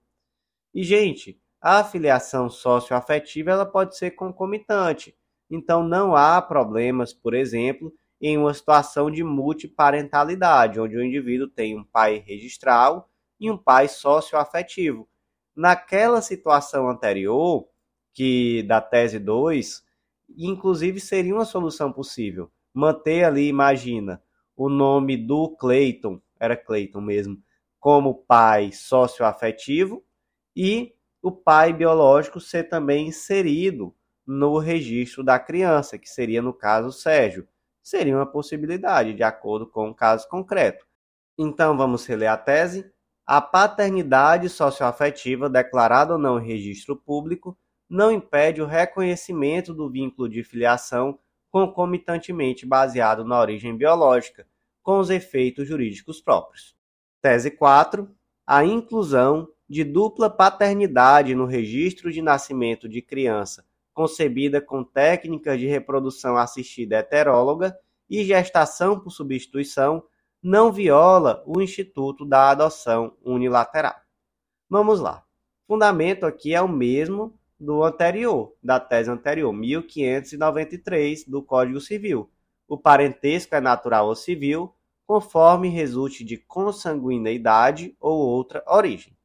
E 0.75 0.83
gente, 0.83 1.41
a 1.61 1.83
filiação 1.85 2.51
socioafetiva 2.51 3.51
ela 3.51 3.67
pode 3.67 3.97
ser 3.97 4.13
concomitante. 4.13 5.17
Então 5.51 5.83
não 5.83 6.15
há 6.15 6.41
problemas, 6.41 7.13
por 7.13 7.35
exemplo, 7.35 7.93
em 8.21 8.39
uma 8.39 8.55
situação 8.55 9.11
de 9.11 9.25
multiparentalidade, 9.25 10.81
onde 10.81 10.97
o 10.97 11.05
indivíduo 11.05 11.49
tem 11.49 11.77
um 11.77 11.85
pai 11.85 12.23
registral 12.27 13.11
e 13.43 13.51
um 13.51 13.59
pai 13.59 13.89
socioafetivo. 13.89 15.09
Naquela 15.55 16.23
situação 16.23 16.89
anterior, 16.89 17.67
que 18.15 18.63
da 18.63 18.81
tese 18.81 19.19
2, 19.19 19.85
inclusive 20.39 21.01
seria 21.01 21.35
uma 21.35 21.45
solução 21.45 21.93
possível. 21.93 22.53
Manter 22.73 23.25
ali, 23.25 23.49
imagina, 23.49 24.23
o 24.57 24.69
nome 24.69 25.17
do 25.17 25.51
Clayton, 25.57 26.21
era 26.39 26.57
Clayton 26.57 27.01
mesmo, 27.01 27.43
como 27.81 28.15
pai 28.15 28.71
socioafetivo 28.71 30.05
e 30.55 30.95
o 31.21 31.33
pai 31.33 31.73
biológico 31.73 32.39
ser 32.39 32.69
também 32.69 33.09
inserido 33.09 33.93
no 34.25 34.57
registro 34.59 35.25
da 35.25 35.37
criança, 35.37 35.99
que 35.99 36.09
seria 36.09 36.41
no 36.41 36.55
caso 36.55 36.93
Sérgio. 36.93 37.49
Seria 37.83 38.17
uma 38.17 38.27
possibilidade, 38.27 39.15
de 39.15 39.25
acordo 39.25 39.67
com 39.67 39.91
o 39.91 39.95
caso 39.95 40.29
concreto. 40.29 40.87
Então 41.37 41.77
vamos 41.77 42.07
reler 42.07 42.31
a 42.31 42.37
tese. 42.37 42.92
A 43.27 43.41
paternidade 43.41 44.49
socioafetiva, 44.49 45.49
declarada 45.49 46.15
ou 46.15 46.19
não 46.19 46.39
em 46.39 46.47
registro 46.47 46.97
público, 46.97 47.57
não 47.89 48.11
impede 48.11 48.61
o 48.61 48.67
reconhecimento 48.67 49.73
do 49.73 49.89
vínculo 49.91 50.29
de 50.29 50.43
filiação 50.43 51.19
concomitantemente 51.51 52.65
baseado 52.65 53.25
na 53.25 53.39
origem 53.39 53.77
biológica, 53.77 54.47
com 54.83 54.99
os 54.99 55.11
efeitos 55.11 55.69
jurídicos 55.69 56.21
próprios. 56.21 56.75
Tese 57.21 57.51
4. 57.51 58.11
A 58.47 58.65
inclusão 58.65 59.49
de 59.69 59.85
dupla 59.85 60.29
paternidade 60.29 61.35
no 61.35 61.47
registro 61.47 62.11
de 62.11 62.21
nascimento 62.21 62.89
de 62.89 63.01
criança 63.01 63.65
concebida 63.93 64.61
com 64.61 64.83
técnicas 64.83 65.59
de 65.59 65.67
reprodução 65.67 66.37
assistida 66.37 66.97
heteróloga 66.97 67.77
e 68.09 68.25
gestação 68.25 68.99
por 68.99 69.11
substituição 69.11 70.03
não 70.43 70.73
viola 70.73 71.43
o 71.47 71.61
instituto 71.61 72.25
da 72.25 72.51
adoção 72.51 73.17
unilateral. 73.23 73.95
Vamos 74.69 74.99
lá. 74.99 75.25
O 75.69 75.75
fundamento 75.75 76.27
aqui 76.27 76.55
é 76.55 76.61
o 76.61 76.69
mesmo 76.69 77.39
do 77.59 77.85
anterior, 77.85 78.53
da 78.61 78.81
tese 78.81 79.09
anterior, 79.09 79.53
1593 79.53 81.25
do 81.25 81.43
Código 81.43 81.81
Civil. 81.81 82.29
O 82.67 82.77
parentesco 82.77 83.55
é 83.55 83.61
natural 83.61 84.09
ou 84.09 84.17
civil, 84.17 84.75
conforme 85.07 85.69
resulte 85.69 86.25
de 86.25 86.37
consanguineidade 86.37 87.97
ou 88.01 88.19
outra 88.19 88.65
origem. 88.67 89.17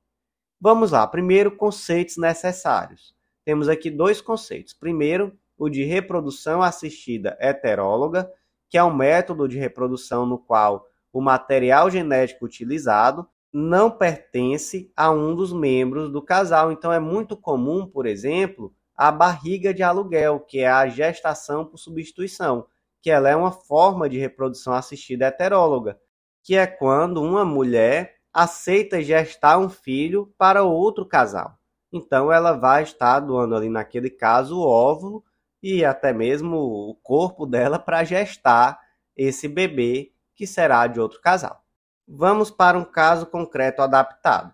Vamos 0.59 0.91
lá. 0.91 1.07
Primeiro, 1.07 1.55
conceitos 1.55 2.17
necessários. 2.17 3.15
Temos 3.43 3.69
aqui 3.69 3.89
dois 3.89 4.21
conceitos. 4.21 4.73
Primeiro, 4.73 5.35
o 5.57 5.69
de 5.69 5.83
reprodução 5.83 6.61
assistida 6.61 7.37
heteróloga, 7.39 8.31
que 8.69 8.77
é 8.77 8.83
um 8.83 8.93
método 8.93 9.47
de 9.47 9.57
reprodução 9.57 10.25
no 10.25 10.37
qual 10.37 10.85
o 11.17 11.21
material 11.21 11.89
genético 11.89 12.45
utilizado 12.45 13.27
não 13.51 13.89
pertence 13.89 14.91
a 14.95 15.09
um 15.09 15.35
dos 15.35 15.51
membros 15.51 16.11
do 16.11 16.21
casal. 16.21 16.71
Então 16.71 16.93
é 16.93 16.99
muito 16.99 17.35
comum, 17.35 17.87
por 17.87 18.05
exemplo, 18.05 18.71
a 18.95 19.11
barriga 19.11 19.73
de 19.73 19.81
aluguel, 19.81 20.39
que 20.41 20.59
é 20.59 20.67
a 20.67 20.87
gestação 20.87 21.65
por 21.65 21.79
substituição, 21.79 22.67
que 23.01 23.09
ela 23.09 23.29
é 23.29 23.35
uma 23.35 23.51
forma 23.51 24.07
de 24.07 24.19
reprodução 24.19 24.73
assistida 24.73 25.25
heteróloga, 25.25 25.99
que 26.43 26.55
é 26.55 26.67
quando 26.67 27.19
uma 27.19 27.43
mulher 27.43 28.17
aceita 28.31 29.01
gestar 29.01 29.57
um 29.57 29.69
filho 29.69 30.31
para 30.37 30.63
outro 30.63 31.03
casal. 31.03 31.57
Então 31.91 32.31
ela 32.31 32.51
vai 32.51 32.83
estar 32.83 33.19
doando 33.21 33.55
ali 33.55 33.69
naquele 33.69 34.11
caso 34.11 34.59
o 34.59 34.67
óvulo 34.67 35.23
e 35.63 35.83
até 35.83 36.13
mesmo 36.13 36.57
o 36.57 36.93
corpo 37.01 37.47
dela 37.47 37.79
para 37.79 38.03
gestar 38.03 38.79
esse 39.15 39.47
bebê 39.47 40.11
que 40.37 40.47
será 40.47 40.85
de 40.85 40.99
outro 40.99 41.19
casal. 41.19 41.65
Vamos 42.07 42.51
para 42.51 42.77
um 42.77 42.85
caso 42.85 43.25
concreto 43.25 43.81
adaptado. 43.81 44.53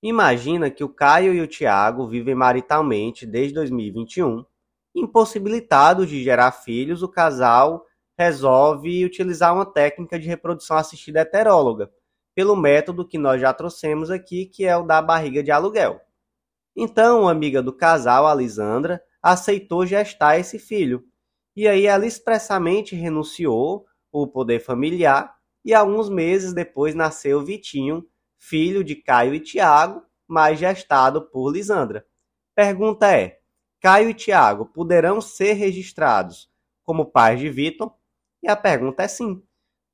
Imagina 0.00 0.70
que 0.70 0.84
o 0.84 0.88
Caio 0.88 1.34
e 1.34 1.40
o 1.40 1.46
Tiago 1.46 2.06
vivem 2.06 2.34
maritalmente 2.34 3.26
desde 3.26 3.54
2021. 3.54 4.44
Impossibilitados 4.94 6.08
de 6.08 6.22
gerar 6.22 6.52
filhos, 6.52 7.02
o 7.02 7.08
casal 7.08 7.84
resolve 8.16 9.04
utilizar 9.04 9.52
uma 9.52 9.66
técnica 9.66 10.18
de 10.18 10.28
reprodução 10.28 10.76
assistida 10.76 11.20
heteróloga, 11.20 11.90
pelo 12.34 12.54
método 12.54 13.06
que 13.06 13.18
nós 13.18 13.40
já 13.40 13.52
trouxemos 13.52 14.10
aqui, 14.10 14.46
que 14.46 14.64
é 14.64 14.76
o 14.76 14.84
da 14.84 15.02
barriga 15.02 15.42
de 15.42 15.50
aluguel. 15.50 16.00
Então, 16.76 17.22
uma 17.22 17.30
amiga 17.30 17.62
do 17.62 17.72
casal, 17.72 18.26
a 18.26 18.34
Lisandra, 18.34 19.02
aceitou 19.22 19.86
gestar 19.86 20.38
esse 20.38 20.58
filho. 20.58 21.04
E 21.56 21.66
aí 21.66 21.86
ela 21.86 22.06
expressamente 22.06 22.94
renunciou 22.94 23.86
o 24.22 24.28
poder 24.28 24.60
familiar 24.60 25.34
e 25.64 25.74
alguns 25.74 26.08
meses 26.08 26.52
depois 26.52 26.94
nasceu 26.94 27.44
Vitinho, 27.44 28.06
filho 28.38 28.84
de 28.84 28.94
Caio 28.94 29.34
e 29.34 29.40
Tiago, 29.40 30.02
mas 30.26 30.58
gestado 30.58 31.22
por 31.22 31.50
Lisandra. 31.50 32.06
Pergunta 32.54 33.10
é: 33.16 33.40
Caio 33.80 34.10
e 34.10 34.14
Tiago 34.14 34.66
poderão 34.66 35.20
ser 35.20 35.54
registrados 35.54 36.48
como 36.84 37.06
pais 37.06 37.40
de 37.40 37.48
Vitor? 37.48 37.92
E 38.42 38.48
a 38.48 38.56
pergunta 38.56 39.02
é 39.02 39.08
sim. 39.08 39.42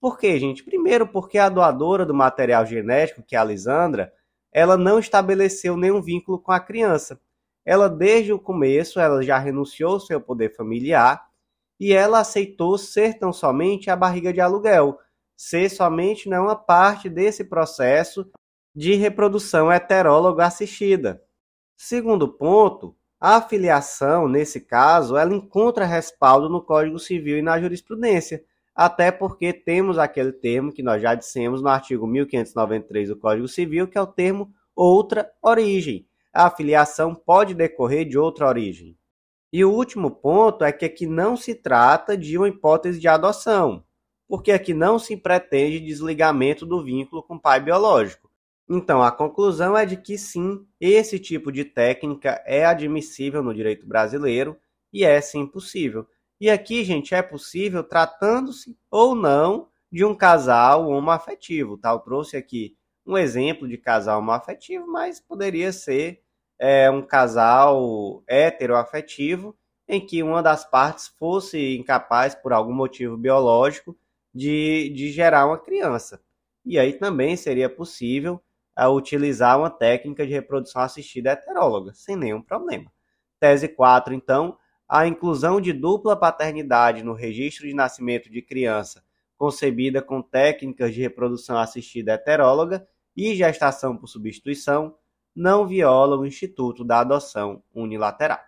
Por 0.00 0.18
quê, 0.18 0.38
gente? 0.38 0.64
Primeiro, 0.64 1.06
porque 1.06 1.38
a 1.38 1.48
doadora 1.48 2.04
do 2.04 2.14
material 2.14 2.66
genético, 2.66 3.22
que 3.22 3.36
é 3.36 3.38
a 3.38 3.44
Lisandra, 3.44 4.12
ela 4.52 4.76
não 4.76 4.98
estabeleceu 4.98 5.76
nenhum 5.76 6.02
vínculo 6.02 6.38
com 6.38 6.50
a 6.50 6.58
criança. 6.58 7.20
Ela, 7.64 7.88
desde 7.88 8.32
o 8.32 8.38
começo, 8.38 8.98
ela 8.98 9.22
já 9.22 9.38
renunciou 9.38 9.92
ao 9.92 10.00
seu 10.00 10.20
poder 10.20 10.54
familiar 10.56 11.29
e 11.80 11.92
ela 11.94 12.20
aceitou 12.20 12.76
ser 12.76 13.18
tão 13.18 13.32
somente 13.32 13.90
a 13.90 13.96
barriga 13.96 14.32
de 14.32 14.40
aluguel, 14.40 14.98
ser 15.34 15.70
somente 15.70 16.28
né, 16.28 16.38
uma 16.38 16.54
parte 16.54 17.08
desse 17.08 17.42
processo 17.42 18.30
de 18.74 18.94
reprodução 18.94 19.72
heteróloga 19.72 20.44
assistida. 20.44 21.22
Segundo 21.76 22.28
ponto, 22.28 22.94
a 23.18 23.40
filiação, 23.40 24.28
nesse 24.28 24.60
caso, 24.60 25.16
ela 25.16 25.34
encontra 25.34 25.86
respaldo 25.86 26.48
no 26.50 26.62
Código 26.62 26.98
Civil 26.98 27.38
e 27.38 27.42
na 27.42 27.58
jurisprudência 27.58 28.44
até 28.74 29.10
porque 29.10 29.52
temos 29.52 29.98
aquele 29.98 30.32
termo 30.32 30.72
que 30.72 30.82
nós 30.82 31.02
já 31.02 31.14
dissemos 31.14 31.60
no 31.60 31.68
artigo 31.68 32.06
1593 32.06 33.08
do 33.08 33.16
Código 33.16 33.46
Civil, 33.46 33.86
que 33.86 33.98
é 33.98 34.00
o 34.00 34.06
termo 34.06 34.50
outra 34.74 35.30
origem. 35.42 36.06
A 36.32 36.48
filiação 36.48 37.14
pode 37.14 37.52
decorrer 37.52 38.08
de 38.08 38.16
outra 38.16 38.46
origem. 38.46 38.96
E 39.52 39.64
o 39.64 39.72
último 39.72 40.10
ponto 40.10 40.64
é 40.64 40.70
que 40.72 40.84
aqui 40.84 41.06
não 41.06 41.36
se 41.36 41.54
trata 41.54 42.16
de 42.16 42.38
uma 42.38 42.48
hipótese 42.48 43.00
de 43.00 43.08
adoção, 43.08 43.84
porque 44.28 44.52
aqui 44.52 44.72
não 44.72 44.98
se 44.98 45.16
pretende 45.16 45.80
desligamento 45.80 46.64
do 46.64 46.84
vínculo 46.84 47.22
com 47.22 47.34
o 47.34 47.40
pai 47.40 47.60
biológico. 47.60 48.30
Então, 48.68 49.02
a 49.02 49.10
conclusão 49.10 49.76
é 49.76 49.84
de 49.84 49.96
que 49.96 50.16
sim, 50.16 50.64
esse 50.80 51.18
tipo 51.18 51.50
de 51.50 51.64
técnica 51.64 52.40
é 52.46 52.64
admissível 52.64 53.42
no 53.42 53.52
direito 53.52 53.84
brasileiro 53.84 54.56
e 54.92 55.04
é 55.04 55.20
sim 55.20 55.44
possível. 55.44 56.06
E 56.40 56.48
aqui, 56.48 56.84
gente, 56.84 57.12
é 57.12 57.20
possível 57.20 57.82
tratando-se 57.82 58.78
ou 58.88 59.16
não 59.16 59.68
de 59.90 60.04
um 60.04 60.14
casal 60.14 60.88
homoafetivo, 60.88 61.76
tá? 61.76 61.90
Eu 61.90 61.98
trouxe 61.98 62.36
aqui 62.36 62.76
um 63.04 63.18
exemplo 63.18 63.66
de 63.66 63.76
casal 63.76 64.20
homoafetivo, 64.20 64.86
mas 64.86 65.18
poderia 65.18 65.72
ser 65.72 66.22
é, 66.60 66.90
um 66.90 67.00
casal 67.00 68.22
heteroafetivo 68.26 69.56
em 69.88 69.98
que 69.98 70.22
uma 70.22 70.42
das 70.42 70.68
partes 70.68 71.08
fosse 71.08 71.76
incapaz, 71.76 72.34
por 72.34 72.52
algum 72.52 72.72
motivo 72.72 73.16
biológico, 73.16 73.96
de, 74.32 74.92
de 74.94 75.10
gerar 75.10 75.46
uma 75.46 75.58
criança. 75.58 76.20
E 76.64 76.78
aí 76.78 76.92
também 76.92 77.34
seria 77.34 77.68
possível 77.68 78.40
é, 78.78 78.86
utilizar 78.86 79.58
uma 79.58 79.70
técnica 79.70 80.24
de 80.26 80.32
reprodução 80.32 80.82
assistida 80.82 81.32
heteróloga, 81.32 81.92
sem 81.94 82.14
nenhum 82.14 82.42
problema. 82.42 82.92
Tese 83.40 83.66
4, 83.66 84.12
então, 84.12 84.56
a 84.86 85.06
inclusão 85.06 85.60
de 85.60 85.72
dupla 85.72 86.14
paternidade 86.14 87.02
no 87.02 87.14
registro 87.14 87.66
de 87.66 87.72
nascimento 87.74 88.30
de 88.30 88.42
criança 88.42 89.02
concebida 89.38 90.02
com 90.02 90.20
técnicas 90.20 90.92
de 90.92 91.00
reprodução 91.00 91.56
assistida 91.56 92.12
heteróloga 92.12 92.86
e 93.16 93.34
gestação 93.34 93.96
por 93.96 94.06
substituição 94.06 94.94
não 95.40 95.66
viola 95.66 96.18
o 96.18 96.26
Instituto 96.26 96.84
da 96.84 97.00
Adoção 97.00 97.62
Unilateral. 97.74 98.40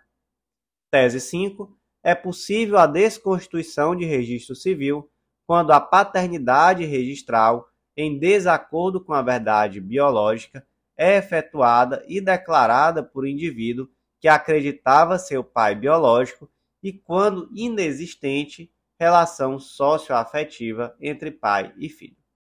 Tese 0.91 1.19
5. 1.19 1.75
É 2.03 2.13
possível 2.13 2.77
a 2.77 2.85
desconstituição 2.85 3.95
de 3.95 4.05
registro 4.05 4.55
civil 4.55 5.09
quando 5.47 5.71
a 5.71 5.81
paternidade 5.81 6.85
registral, 6.85 7.67
em 7.97 8.19
desacordo 8.19 9.03
com 9.03 9.11
a 9.11 9.23
verdade 9.23 9.81
biológica, 9.81 10.63
é 10.95 11.17
efetuada 11.17 12.05
e 12.07 12.21
declarada 12.21 13.01
por 13.01 13.27
indivíduo 13.27 13.89
que 14.19 14.27
acreditava 14.27 15.17
ser 15.17 15.39
o 15.39 15.43
pai 15.43 15.73
biológico 15.73 16.47
e, 16.83 16.93
quando 16.93 17.49
inexistente, 17.55 18.71
relação 18.99 19.57
socioafetiva 19.57 20.95
entre 21.01 21.31
pai 21.31 21.73
e 21.75 21.89
filho. 21.89 22.17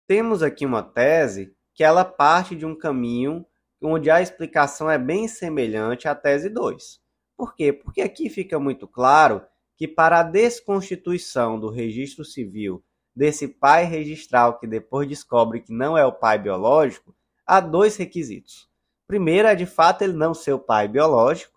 Temos 0.08 0.42
aqui 0.42 0.66
uma 0.66 0.82
tese 0.82 1.56
que 1.76 1.84
ela 1.84 2.04
parte 2.04 2.56
de 2.56 2.66
um 2.66 2.76
caminho 2.76 3.46
onde 3.84 4.10
a 4.10 4.22
explicação 4.22 4.90
é 4.90 4.98
bem 4.98 5.28
semelhante 5.28 6.08
à 6.08 6.16
tese 6.16 6.50
2. 6.50 7.02
Por 7.36 7.56
quê? 7.56 7.74
Porque 7.74 8.02
aqui 8.02 8.30
fica 8.30 8.60
muito 8.60 8.88
claro 8.88 9.42
que 9.76 9.88
para 9.88 10.20
a 10.20 10.24
desconstituição 10.24 11.60
do 11.60 11.70
registro 11.70 12.24
civil 12.24 12.84
desse 13.16 13.48
pai 13.48 13.86
registral 13.86 14.60
que 14.60 14.66
depois 14.66 15.08
descobre 15.08 15.62
que 15.62 15.74
não 15.74 15.98
é 15.98 16.06
o 16.06 16.12
pai 16.12 16.40
biológico, 16.40 17.16
há 17.46 17.60
dois 17.60 17.96
requisitos. 17.96 18.70
Primeiro 19.08 19.48
é 19.48 19.56
de 19.56 19.66
fato 19.66 20.02
ele 20.02 20.14
não 20.14 20.34
ser 20.34 20.54
o 20.54 20.60
pai 20.60 20.88
biológico, 20.88 21.54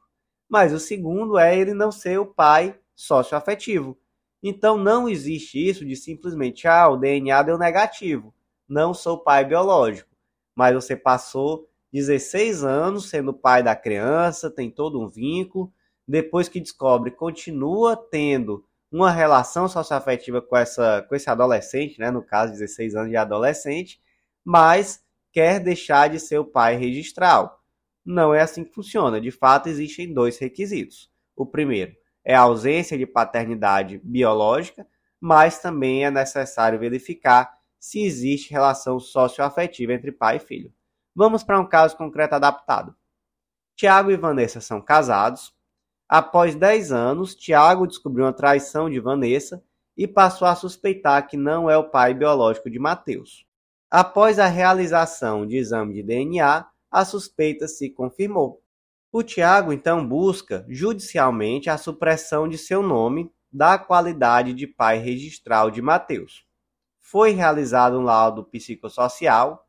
mas 0.49 0.73
o 0.73 0.79
segundo 0.79 1.39
é 1.39 1.57
ele 1.57 1.73
não 1.73 1.91
ser 1.91 2.19
o 2.19 2.27
pai 2.27 2.79
socioafetivo. 2.95 3.97
Então 4.43 4.77
não 4.77 5.09
existe 5.09 5.59
isso 5.59 5.85
de 5.85 5.97
simplesmente, 5.97 6.69
ah, 6.69 6.89
o 6.89 6.97
DNA 6.97 7.43
deu 7.43 7.59
negativo, 7.59 8.35
não 8.69 8.93
sou 8.93 9.19
pai 9.19 9.45
biológico. 9.45 10.11
Mas 10.55 10.75
você 10.75 10.97
passou 10.97 11.69
16 11.97 12.63
anos 12.63 13.09
sendo 13.09 13.33
pai 13.33 13.63
da 13.63 13.75
criança, 13.75 14.51
tem 14.51 14.71
todo 14.71 15.01
um 15.01 15.09
vínculo, 15.09 15.73
depois 16.07 16.47
que 16.47 16.61
descobre, 16.61 17.11
continua 17.11 17.97
tendo 17.97 18.63
uma 18.93 19.11
relação 19.11 19.67
socioafetiva 19.67 20.43
com, 20.43 20.57
essa, 20.57 21.03
com 21.09 21.15
esse 21.15 21.31
adolescente, 21.31 21.99
né, 21.99 22.11
no 22.11 22.23
caso 22.23 22.53
16 22.53 22.95
anos 22.95 23.09
de 23.09 23.17
adolescente, 23.17 23.99
mas 24.45 25.03
quer 25.33 25.59
deixar 25.59 26.11
de 26.11 26.21
ser 26.21 26.39
o 26.39 26.45
pai 26.45 26.77
registral. 26.77 27.63
Não 28.05 28.35
é 28.35 28.43
assim 28.43 28.63
que 28.63 28.75
funciona. 28.75 29.19
De 29.19 29.31
fato, 29.31 29.69
existem 29.69 30.13
dois 30.13 30.39
requisitos. 30.39 31.11
O 31.35 31.47
primeiro 31.47 31.97
é 32.23 32.35
a 32.35 32.43
ausência 32.43 32.99
de 32.99 33.07
paternidade 33.07 34.01
biológica, 34.05 34.87
mas 35.19 35.61
também 35.61 36.05
é 36.05 36.11
necessário 36.11 36.79
verificar 36.79 37.57
se 37.81 38.03
existe 38.03 38.51
relação 38.51 39.01
socioafetiva 39.01 39.95
entre 39.95 40.13
pai 40.13 40.37
e 40.37 40.41
filho. 40.41 40.76
Vamos 41.17 41.43
para 41.43 41.59
um 41.59 41.67
caso 41.67 41.97
concreto 41.97 42.35
adaptado. 42.35 42.95
Tiago 43.75 44.11
e 44.11 44.17
Vanessa 44.19 44.61
são 44.61 44.83
casados. 44.83 45.51
Após 46.07 46.55
10 46.55 46.93
anos, 46.93 47.35
Tiago 47.35 47.87
descobriu 47.87 48.27
uma 48.27 48.35
traição 48.35 48.91
de 48.91 49.01
Vanessa 49.01 49.65
e 49.97 50.07
passou 50.07 50.47
a 50.47 50.55
suspeitar 50.55 51.27
que 51.27 51.39
não 51.39 51.71
é 51.71 51.79
o 51.79 51.89
pai 51.89 52.13
biológico 52.13 52.71
de 52.71 52.79
Mateus. 52.79 53.47
Após 53.91 54.39
a 54.39 54.47
realização 54.47 55.47
de 55.47 55.57
exame 55.57 55.95
de 55.95 56.03
DNA, 56.03 56.67
a 56.91 57.05
suspeita 57.07 57.67
se 57.67 57.89
confirmou. 57.89 58.63
O 59.11 59.23
Tiago 59.23 59.73
então 59.73 60.07
busca 60.07 60.67
judicialmente 60.69 61.71
a 61.71 61.79
supressão 61.79 62.47
de 62.47 62.59
seu 62.59 62.83
nome 62.83 63.33
da 63.51 63.79
qualidade 63.79 64.53
de 64.53 64.67
pai 64.67 64.99
registral 64.99 65.71
de 65.71 65.81
Mateus. 65.81 66.45
Foi 67.01 67.31
realizado 67.31 67.99
um 67.99 68.03
laudo 68.03 68.45
psicossocial 68.45 69.66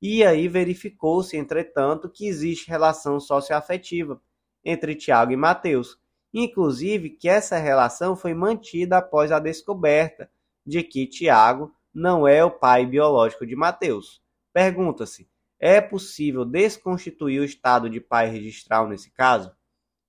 e 0.00 0.24
aí 0.24 0.48
verificou-se, 0.48 1.36
entretanto, 1.36 2.08
que 2.08 2.26
existe 2.26 2.68
relação 2.68 3.18
socioafetiva 3.18 4.20
entre 4.64 4.94
Tiago 4.94 5.32
e 5.32 5.36
Mateus, 5.36 5.98
inclusive 6.32 7.10
que 7.10 7.28
essa 7.28 7.56
relação 7.56 8.14
foi 8.14 8.34
mantida 8.34 8.98
após 8.98 9.32
a 9.32 9.38
descoberta 9.38 10.30
de 10.66 10.82
que 10.82 11.06
Tiago 11.06 11.72
não 11.94 12.28
é 12.28 12.44
o 12.44 12.50
pai 12.50 12.84
biológico 12.84 13.46
de 13.46 13.56
Mateus. 13.56 14.20
Pergunta-se: 14.52 15.28
é 15.58 15.80
possível 15.80 16.44
desconstituir 16.44 17.40
o 17.40 17.44
estado 17.44 17.88
de 17.88 18.00
pai 18.00 18.28
registral 18.28 18.86
nesse 18.86 19.10
caso? 19.10 19.50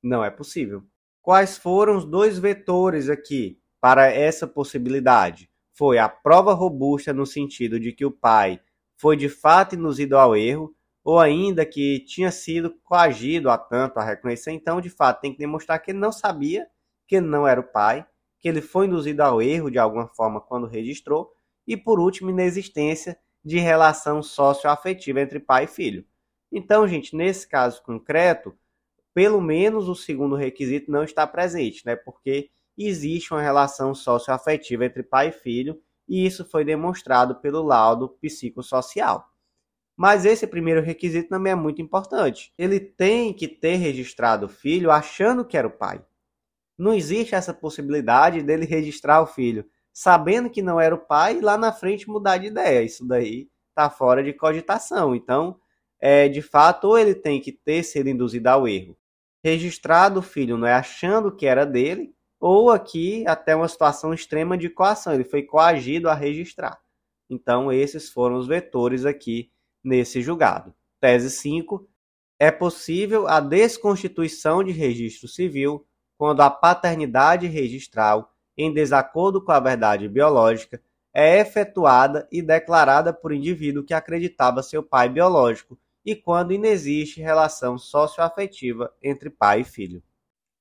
Não 0.04 0.24
é 0.24 0.30
possível. 0.30 0.84
Quais 1.22 1.58
foram 1.58 1.98
os 1.98 2.06
dois 2.06 2.38
vetores 2.38 3.10
aqui 3.10 3.60
para 3.80 4.08
essa 4.08 4.48
possibilidade? 4.48 5.50
Foi 5.74 5.98
a 5.98 6.10
prova 6.10 6.54
robusta 6.54 7.14
no 7.14 7.26
sentido 7.26 7.80
de 7.80 7.94
que 7.94 8.06
o 8.06 8.12
pai 8.12 8.60
foi 8.98 9.16
de 9.16 9.30
fato 9.30 9.76
induzido 9.76 10.18
ao 10.18 10.36
erro, 10.36 10.74
ou 11.04 11.20
ainda 11.20 11.66
que 11.66 12.00
tinha 12.02 12.32
sido 12.32 12.76
coagido 12.84 13.50
a 13.50 13.58
tanto 13.58 13.98
a 13.98 14.04
reconhecer, 14.04 14.52
então 14.52 14.82
de 14.82 14.90
fato 14.90 15.22
tem 15.22 15.32
que 15.32 15.40
demonstrar 15.40 15.80
que 15.80 15.92
ele 15.92 16.00
não 16.00 16.12
sabia 16.12 16.68
que 17.08 17.16
ele 17.16 17.26
não 17.26 17.48
era 17.48 17.62
o 17.62 17.64
pai, 17.64 18.06
que 18.40 18.48
ele 18.48 18.62
foi 18.62 18.86
induzido 18.86 19.24
ao 19.24 19.42
erro 19.42 19.72
de 19.72 19.80
alguma 19.80 20.08
forma 20.08 20.42
quando 20.42 20.68
registrou, 20.68 21.32
e 21.66 21.76
por 21.76 22.00
último, 22.00 22.30
inexistência 22.30 23.18
de 23.44 23.58
relação 23.60 24.22
socioafetiva 24.22 25.22
entre 25.22 25.40
pai 25.40 25.64
e 25.64 25.68
filho. 25.68 26.06
Então, 26.52 26.88
gente, 26.88 27.16
nesse 27.16 27.48
caso 27.48 27.82
concreto, 27.84 28.54
pelo 29.14 29.42
menos 29.42 29.90
o 29.90 29.96
segundo 29.96 30.36
requisito 30.36 30.92
não 30.92 31.04
está 31.04 31.26
presente, 31.26 31.86
né? 31.86 31.96
Porque 31.96 32.50
existe 32.78 33.34
uma 33.34 33.42
relação 33.42 33.94
socioafetiva 33.96 34.86
entre 34.86 35.04
pai 35.04 35.30
e 35.30 35.32
filho, 35.32 35.82
e 36.08 36.26
isso 36.26 36.46
foi 36.46 36.64
demonstrado 36.64 37.36
pelo 37.36 37.62
laudo 37.64 38.10
psicossocial. 38.22 39.28
Mas 39.96 40.26
esse 40.26 40.46
primeiro 40.46 40.82
requisito 40.82 41.30
também 41.30 41.54
é 41.54 41.56
muito 41.56 41.82
importante. 41.82 42.54
Ele 42.58 42.80
tem 42.80 43.34
que 43.34 43.48
ter 43.48 43.76
registrado 43.76 44.46
o 44.46 44.50
filho 44.50 44.92
achando 44.92 45.44
que 45.44 45.58
era 45.58 45.68
o 45.68 45.76
pai. 45.76 46.04
Não 46.78 46.94
existe 46.94 47.34
essa 47.34 47.54
possibilidade 47.54 48.44
dele 48.44 48.66
registrar 48.66 49.22
o 49.22 49.28
filho 49.28 49.66
sabendo 49.92 50.48
que 50.48 50.62
não 50.62 50.80
era 50.80 50.94
o 50.94 51.00
pai 51.00 51.38
e 51.38 51.42
lá 51.42 51.58
na 51.58 51.74
frente 51.74 52.08
mudar 52.08 52.38
de 52.38 52.46
ideia. 52.46 52.84
Isso 52.84 53.04
daí 53.08 53.50
está 53.70 53.90
fora 53.90 54.24
de 54.24 54.32
cogitação. 54.32 55.16
Então, 55.16 55.60
é, 56.00 56.30
de 56.30 56.40
fato, 56.40 56.90
ou 56.90 57.00
ele 57.00 57.16
tem 57.16 57.42
que 57.42 57.52
ter 57.52 57.82
sido 57.82 58.08
induzido 58.08 58.48
ao 58.48 58.68
erro, 58.68 58.96
registrado 59.44 60.20
o 60.20 60.24
filho 60.24 60.56
não 60.56 60.68
é 60.68 60.74
achando 60.74 61.36
que 61.36 61.48
era 61.48 61.66
dele, 61.66 62.14
ou 62.40 62.70
aqui 62.70 63.26
até 63.28 63.56
uma 63.56 63.68
situação 63.68 64.14
extrema 64.14 64.58
de 64.58 64.70
coação, 64.70 65.14
ele 65.14 65.24
foi 65.24 65.44
coagido 65.44 66.10
a 66.10 66.14
registrar. 66.14 66.80
Então, 67.30 67.72
esses 67.72 68.10
foram 68.10 68.38
os 68.38 68.48
vetores 68.48 69.06
aqui 69.06 69.52
nesse 69.84 70.22
julgado. 70.22 70.74
Tese 71.00 71.30
5. 71.30 71.88
É 72.40 72.52
possível 72.52 73.28
a 73.28 73.40
desconstituição 73.40 74.64
de 74.64 74.72
registro 74.72 75.28
civil 75.28 75.86
quando 76.18 76.42
a 76.42 76.50
paternidade 76.50 77.48
registral, 77.48 78.34
em 78.56 78.74
desacordo 78.74 79.44
com 79.44 79.52
a 79.52 79.60
verdade 79.60 80.08
biológica, 80.08 80.82
é 81.14 81.40
efetuada 81.40 82.28
e 82.32 82.42
declarada 82.42 83.12
por 83.12 83.34
indivíduo 83.34 83.84
que 83.84 83.94
acreditava 83.94 84.62
ser 84.62 84.78
o 84.78 84.84
pai 84.84 85.10
biológico 85.10 85.78
e 86.06 86.16
quando 86.16 86.54
inexiste 86.54 87.22
relação 87.22 87.78
socioafetiva 87.78 88.94
entre 89.02 89.30
pai 89.30 89.62
e 89.62 89.66
filho. 89.66 90.02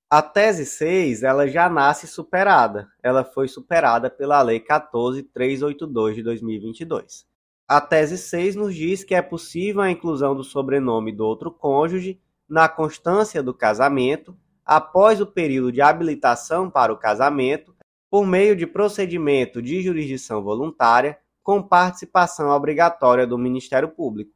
A 0.08 0.22
tese 0.22 0.64
6, 0.64 1.24
ela 1.24 1.48
já 1.48 1.68
nasce 1.68 2.06
superada. 2.06 2.88
Ela 3.02 3.24
foi 3.24 3.48
superada 3.48 4.08
pela 4.08 4.40
Lei 4.40 4.60
14382 4.60 6.14
de 6.14 6.22
2022. 6.22 7.26
A 7.66 7.80
tese 7.80 8.16
6 8.16 8.54
nos 8.54 8.72
diz 8.72 9.02
que 9.02 9.16
é 9.16 9.20
possível 9.20 9.82
a 9.82 9.90
inclusão 9.90 10.36
do 10.36 10.44
sobrenome 10.44 11.10
do 11.10 11.26
outro 11.26 11.50
cônjuge 11.50 12.20
na 12.48 12.68
constância 12.68 13.42
do 13.42 13.52
casamento 13.52 14.38
após 14.64 15.20
o 15.20 15.26
período 15.26 15.72
de 15.72 15.80
habilitação 15.80 16.70
para 16.70 16.92
o 16.92 16.96
casamento 16.96 17.74
por 18.08 18.24
meio 18.24 18.54
de 18.54 18.64
procedimento 18.64 19.60
de 19.60 19.82
jurisdição 19.82 20.40
voluntária 20.40 21.18
com 21.42 21.60
participação 21.60 22.50
obrigatória 22.50 23.26
do 23.26 23.36
Ministério 23.36 23.88
Público. 23.88 24.30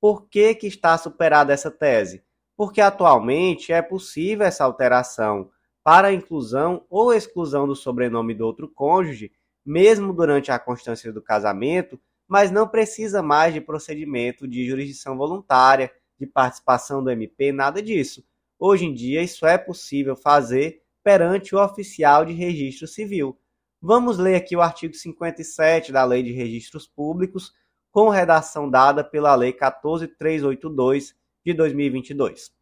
Por 0.00 0.26
que, 0.28 0.54
que 0.54 0.66
está 0.66 0.96
superada 0.96 1.52
essa 1.52 1.70
tese? 1.70 2.24
Porque 2.62 2.80
atualmente 2.80 3.72
é 3.72 3.82
possível 3.82 4.46
essa 4.46 4.62
alteração 4.62 5.50
para 5.82 6.06
a 6.06 6.12
inclusão 6.12 6.86
ou 6.88 7.12
exclusão 7.12 7.66
do 7.66 7.74
sobrenome 7.74 8.34
do 8.34 8.46
outro 8.46 8.68
cônjuge, 8.68 9.32
mesmo 9.66 10.12
durante 10.12 10.52
a 10.52 10.60
constância 10.60 11.12
do 11.12 11.20
casamento, 11.20 12.00
mas 12.28 12.52
não 12.52 12.68
precisa 12.68 13.20
mais 13.20 13.52
de 13.52 13.60
procedimento 13.60 14.46
de 14.46 14.64
jurisdição 14.64 15.16
voluntária, 15.16 15.92
de 16.16 16.24
participação 16.24 17.02
do 17.02 17.10
MP, 17.10 17.50
nada 17.50 17.82
disso. 17.82 18.24
Hoje 18.60 18.84
em 18.84 18.94
dia, 18.94 19.24
isso 19.24 19.44
é 19.44 19.58
possível 19.58 20.14
fazer 20.14 20.84
perante 21.02 21.56
o 21.56 21.60
oficial 21.60 22.24
de 22.24 22.32
registro 22.32 22.86
civil. 22.86 23.36
Vamos 23.80 24.18
ler 24.18 24.36
aqui 24.36 24.54
o 24.54 24.62
artigo 24.62 24.94
57 24.94 25.90
da 25.90 26.04
Lei 26.04 26.22
de 26.22 26.30
Registros 26.30 26.86
Públicos, 26.86 27.52
com 27.90 28.08
redação 28.08 28.70
dada 28.70 29.02
pela 29.02 29.34
Lei 29.34 29.52
14382 29.52 31.20
de 31.44 31.52
2022. 31.54 32.52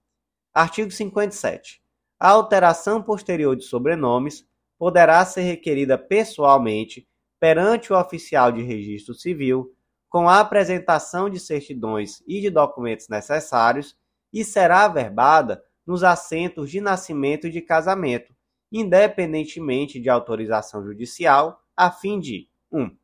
Artigo 0.53 0.90
57. 0.90 1.81
A 2.19 2.31
alteração 2.31 3.03
posterior 3.03 3.57
de 3.57 3.64
sobrenomes 3.64 4.47
poderá 4.79 5.25
ser 5.25 5.43
requerida 5.43 5.97
pessoalmente 5.97 7.07
perante 7.38 7.93
o 7.93 7.99
oficial 7.99 8.53
de 8.53 8.62
registro 8.62 9.14
civil, 9.14 9.75
com 10.09 10.29
a 10.29 10.40
apresentação 10.40 11.31
de 11.31 11.38
certidões 11.38 12.23
e 12.27 12.40
de 12.40 12.51
documentos 12.51 13.09
necessários, 13.09 13.97
e 14.33 14.45
será 14.45 14.85
averbada 14.85 15.62
nos 15.87 16.05
assentos 16.05 16.71
de 16.71 16.81
nascimento 16.81 17.47
e 17.47 17.51
de 17.51 17.61
casamento, 17.61 18.35
independentemente 18.71 20.01
de 20.01 20.09
autorização 20.09 20.85
judicial, 20.85 21.62
a 21.77 21.90
fim 21.90 22.21
de 22.21 22.49
1. 22.71 22.81
Um, 22.81 22.97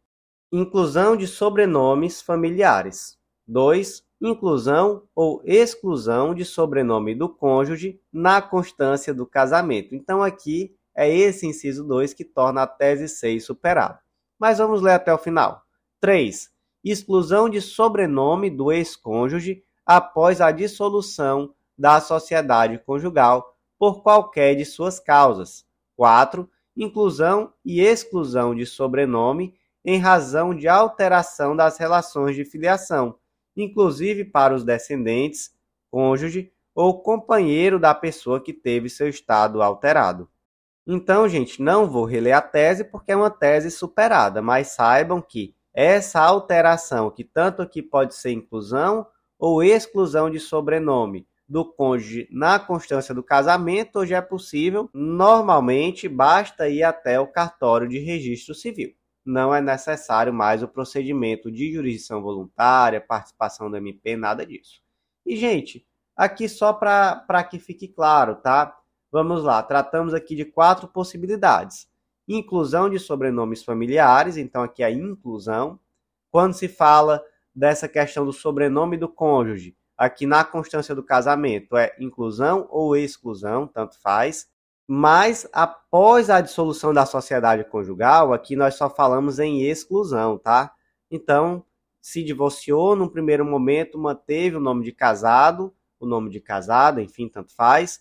inclusão 0.53 1.17
de 1.17 1.27
sobrenomes 1.27 2.23
familiares. 2.23 3.19
2. 3.47 4.06
Inclusão 4.21 5.03
ou 5.15 5.43
exclusão 5.45 6.35
de 6.35 6.45
sobrenome 6.45 7.15
do 7.15 7.29
cônjuge 7.29 8.01
na 8.13 8.41
constância 8.41 9.13
do 9.13 9.27
casamento. 9.27 9.95
Então, 9.95 10.23
aqui 10.23 10.75
é 10.95 11.13
esse 11.15 11.47
inciso 11.47 11.85
2 11.85 12.15
que 12.15 12.25
torna 12.25 12.63
a 12.63 12.67
tese 12.67 13.09
6 13.09 13.45
superada 13.45 14.07
mas 14.39 14.59
vamos 14.59 14.83
ler 14.83 14.93
até 14.93 15.13
o 15.13 15.19
final. 15.19 15.63
3. 16.01 16.51
Exclusão 16.85 17.49
de 17.49 17.61
sobrenome 17.61 18.51
do 18.51 18.71
ex-cônjuge 18.71 19.63
após 19.85 20.41
a 20.41 20.51
dissolução 20.51 21.55
da 21.77 22.01
sociedade 22.01 22.79
conjugal 22.79 23.55
por 23.79 24.03
qualquer 24.03 24.55
de 24.55 24.65
suas 24.65 25.01
causas. 25.01 25.65
4. 25.97 26.49
Inclusão 26.77 27.53
e 27.65 27.81
exclusão 27.81 28.55
de 28.55 28.67
sobrenome 28.67 29.55
em 29.85 29.99
razão 29.99 30.55
de 30.55 30.69
alteração 30.69 31.57
das 31.57 31.79
relações 31.79 32.35
de 32.35 32.45
filiação, 32.45 33.17
inclusive 33.57 34.25
para 34.25 34.55
os 34.55 34.65
descendentes, 34.65 35.51
cônjuge 35.91 36.53
ou 36.75 37.01
companheiro 37.01 37.79
da 37.79 37.95
pessoa 37.95 38.41
que 38.41 38.53
teve 38.53 38.91
seu 38.91 39.09
estado 39.09 39.63
alterado. 39.63 40.29
Então, 40.87 41.29
gente, 41.29 41.61
não 41.63 41.91
vou 41.91 42.05
reler 42.05 42.37
a 42.37 42.41
tese 42.43 42.85
porque 42.85 43.11
é 43.11 43.17
uma 43.17 43.31
tese 43.31 43.71
superada, 43.71 44.41
mas 44.41 44.69
saibam 44.69 45.21
que 45.21 45.55
essa 45.75 46.21
alteração, 46.21 47.11
que 47.11 47.25
tanto 47.25 47.61
aqui 47.61 47.83
pode 47.83 48.15
ser 48.15 48.31
inclusão 48.31 49.07
ou 49.39 49.63
exclusão 49.63 50.31
de 50.31 50.39
sobrenome 50.39 51.27
do 51.49 51.65
cônjuge 51.65 52.29
na 52.31 52.59
constância 52.59 53.15
do 53.15 53.23
casamento, 53.23 53.99
hoje 53.99 54.15
é 54.15 54.21
possível. 54.21 54.89
Normalmente, 54.93 56.09
basta 56.09 56.69
ir 56.69 56.83
até 56.83 57.19
o 57.21 57.27
cartório 57.27 57.89
de 57.89 57.99
registro 57.99 58.55
civil. 58.55 58.95
Não 59.27 59.53
é 59.53 59.61
necessário 59.61 60.33
mais 60.33 60.63
o 60.63 60.69
procedimento 60.69 61.51
de 61.51 61.73
jurisdição 61.73 62.23
voluntária, 62.23 63.01
participação 63.01 63.69
do 63.69 63.77
MP, 63.77 64.17
nada 64.17 64.47
disso. 64.47 64.81
E, 65.27 65.37
gente, 65.37 65.85
aqui 66.17 66.49
só 66.49 66.73
para 66.73 67.45
que 67.45 67.59
fique 67.59 67.89
claro, 67.89 68.37
tá? 68.37 68.79
Vamos 69.11 69.43
lá, 69.43 69.61
tratamos 69.65 70.15
aqui 70.15 70.37
de 70.37 70.45
quatro 70.45 70.87
possibilidades. 70.87 71.89
Inclusão 72.29 72.89
de 72.89 73.01
sobrenomes 73.01 73.65
familiares, 73.65 74.37
então 74.37 74.63
aqui 74.63 74.83
é 74.83 74.87
a 74.87 74.91
inclusão. 74.91 75.81
Quando 76.31 76.55
se 76.55 76.69
fala 76.69 77.23
dessa 77.55 77.89
questão 77.89 78.25
do 78.25 78.33
sobrenome 78.33 78.97
do 78.97 79.09
cônjuge, 79.09 79.77
aqui 79.97 80.27
na 80.27 80.45
constância 80.45 80.95
do 80.95 81.03
casamento 81.03 81.77
é 81.77 81.97
inclusão 81.99 82.69
ou 82.71 82.97
exclusão, 82.97 83.67
tanto 83.67 84.01
faz. 84.01 84.49
Mas 84.89 85.49
após 85.53 86.31
a 86.31 86.41
dissolução 86.41 86.95
da 86.95 87.05
sociedade 87.05 87.65
conjugal, 87.65 88.33
aqui 88.33 88.55
nós 88.55 88.75
só 88.75 88.89
falamos 88.89 89.39
em 89.39 89.63
exclusão, 89.63 90.39
tá? 90.39 90.73
Então, 91.11 91.65
se 92.01 92.23
divorciou 92.23 92.95
num 92.95 93.09
primeiro 93.09 93.45
momento, 93.45 93.99
manteve 93.99 94.57
o 94.57 94.61
nome 94.61 94.85
de 94.85 94.93
casado, 94.93 95.75
o 95.99 96.07
nome 96.07 96.31
de 96.31 96.41
casada, 96.41 97.03
enfim, 97.03 97.29
tanto 97.29 97.55
faz 97.55 98.01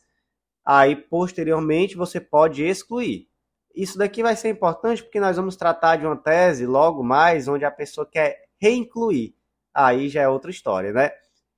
aí 0.65 0.95
posteriormente 0.95 1.95
você 1.95 2.19
pode 2.19 2.63
excluir. 2.65 3.30
Isso 3.76 3.98
daqui 3.98 4.24
vai 4.24 4.36
ser 4.36 4.50
importante 4.50 5.04
porque 5.04 5.19
nós 5.19 5.36
vamos 5.36 5.56
tratar 5.56 5.98
de 5.98 6.06
uma 6.06 6.17
tese 6.17 6.65
logo 6.65 7.04
mais 7.04 7.48
onde 7.48 7.63
a 7.63 7.71
pessoa 7.71 8.08
quer 8.10 8.45
reincluir. 8.60 9.34
Aí 9.74 10.10
já 10.10 10.21
é 10.21 10.30
outra 10.30 10.50
história, 10.50 10.91
né? 10.91 11.12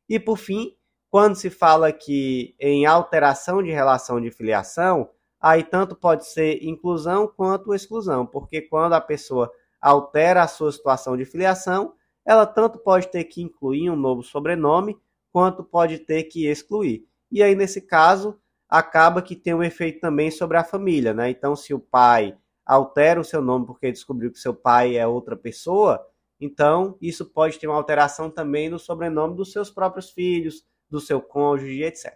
E 0.09 0.19
por 0.19 0.37
fim, 0.37 0.75
quando 1.09 1.35
se 1.35 1.49
fala 1.49 1.91
que 1.91 2.55
em 2.59 2.85
alteração 2.85 3.63
de 3.63 3.71
relação 3.71 4.19
de 4.19 4.31
filiação, 4.31 5.09
aí 5.39 5.63
tanto 5.63 5.95
pode 5.95 6.27
ser 6.27 6.63
inclusão 6.63 7.27
quanto 7.27 7.73
exclusão, 7.73 8.25
porque 8.25 8.61
quando 8.61 8.93
a 8.93 9.01
pessoa 9.01 9.51
altera 9.79 10.43
a 10.43 10.47
sua 10.47 10.71
situação 10.71 11.15
de 11.15 11.25
filiação, 11.25 11.93
ela 12.25 12.45
tanto 12.45 12.79
pode 12.79 13.07
ter 13.07 13.23
que 13.25 13.41
incluir 13.41 13.89
um 13.89 13.95
novo 13.95 14.23
sobrenome, 14.23 14.99
quanto 15.31 15.63
pode 15.63 15.99
ter 15.99 16.23
que 16.23 16.47
excluir. 16.47 17.07
E 17.31 17.43
aí, 17.43 17.55
nesse 17.55 17.81
caso, 17.81 18.39
acaba 18.67 19.21
que 19.21 19.35
tem 19.35 19.53
um 19.53 19.63
efeito 19.63 19.99
também 19.99 20.31
sobre 20.31 20.57
a 20.57 20.63
família, 20.63 21.13
né? 21.13 21.29
Então, 21.29 21.55
se 21.55 21.73
o 21.73 21.79
pai 21.79 22.37
altera 22.65 23.21
o 23.21 23.23
seu 23.23 23.41
nome 23.41 23.65
porque 23.65 23.91
descobriu 23.91 24.31
que 24.31 24.39
seu 24.39 24.53
pai 24.53 24.97
é 24.97 25.07
outra 25.07 25.37
pessoa, 25.37 26.05
então 26.39 26.97
isso 27.01 27.25
pode 27.25 27.57
ter 27.57 27.67
uma 27.67 27.77
alteração 27.77 28.29
também 28.29 28.69
no 28.69 28.77
sobrenome 28.77 29.35
dos 29.35 29.51
seus 29.51 29.69
próprios 29.69 30.09
filhos, 30.09 30.65
do 30.89 30.99
seu 30.99 31.21
cônjuge, 31.21 31.83
etc. 31.83 32.13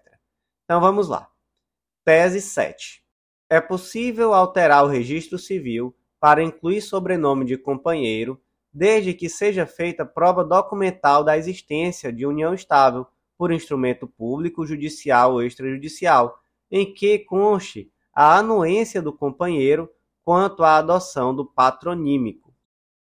Então 0.65 0.81
vamos 0.81 1.07
lá. 1.07 1.29
Tese 2.03 2.41
7. 2.41 3.03
É 3.51 3.59
possível 3.59 4.33
alterar 4.33 4.85
o 4.85 4.87
registro 4.87 5.37
civil 5.37 5.93
para 6.21 6.41
incluir 6.41 6.79
sobrenome 6.79 7.43
de 7.43 7.57
companheiro, 7.57 8.39
desde 8.71 9.13
que 9.13 9.27
seja 9.27 9.65
feita 9.65 10.05
prova 10.05 10.41
documental 10.41 11.21
da 11.21 11.37
existência 11.37 12.13
de 12.13 12.25
união 12.25 12.53
estável 12.53 13.05
por 13.37 13.51
instrumento 13.51 14.07
público, 14.07 14.65
judicial 14.65 15.33
ou 15.33 15.43
extrajudicial, 15.43 16.39
em 16.71 16.93
que 16.93 17.19
conste 17.19 17.91
a 18.13 18.37
anuência 18.37 19.01
do 19.01 19.11
companheiro 19.11 19.91
quanto 20.23 20.63
à 20.63 20.77
adoção 20.77 21.35
do 21.35 21.45
patronímico. 21.45 22.53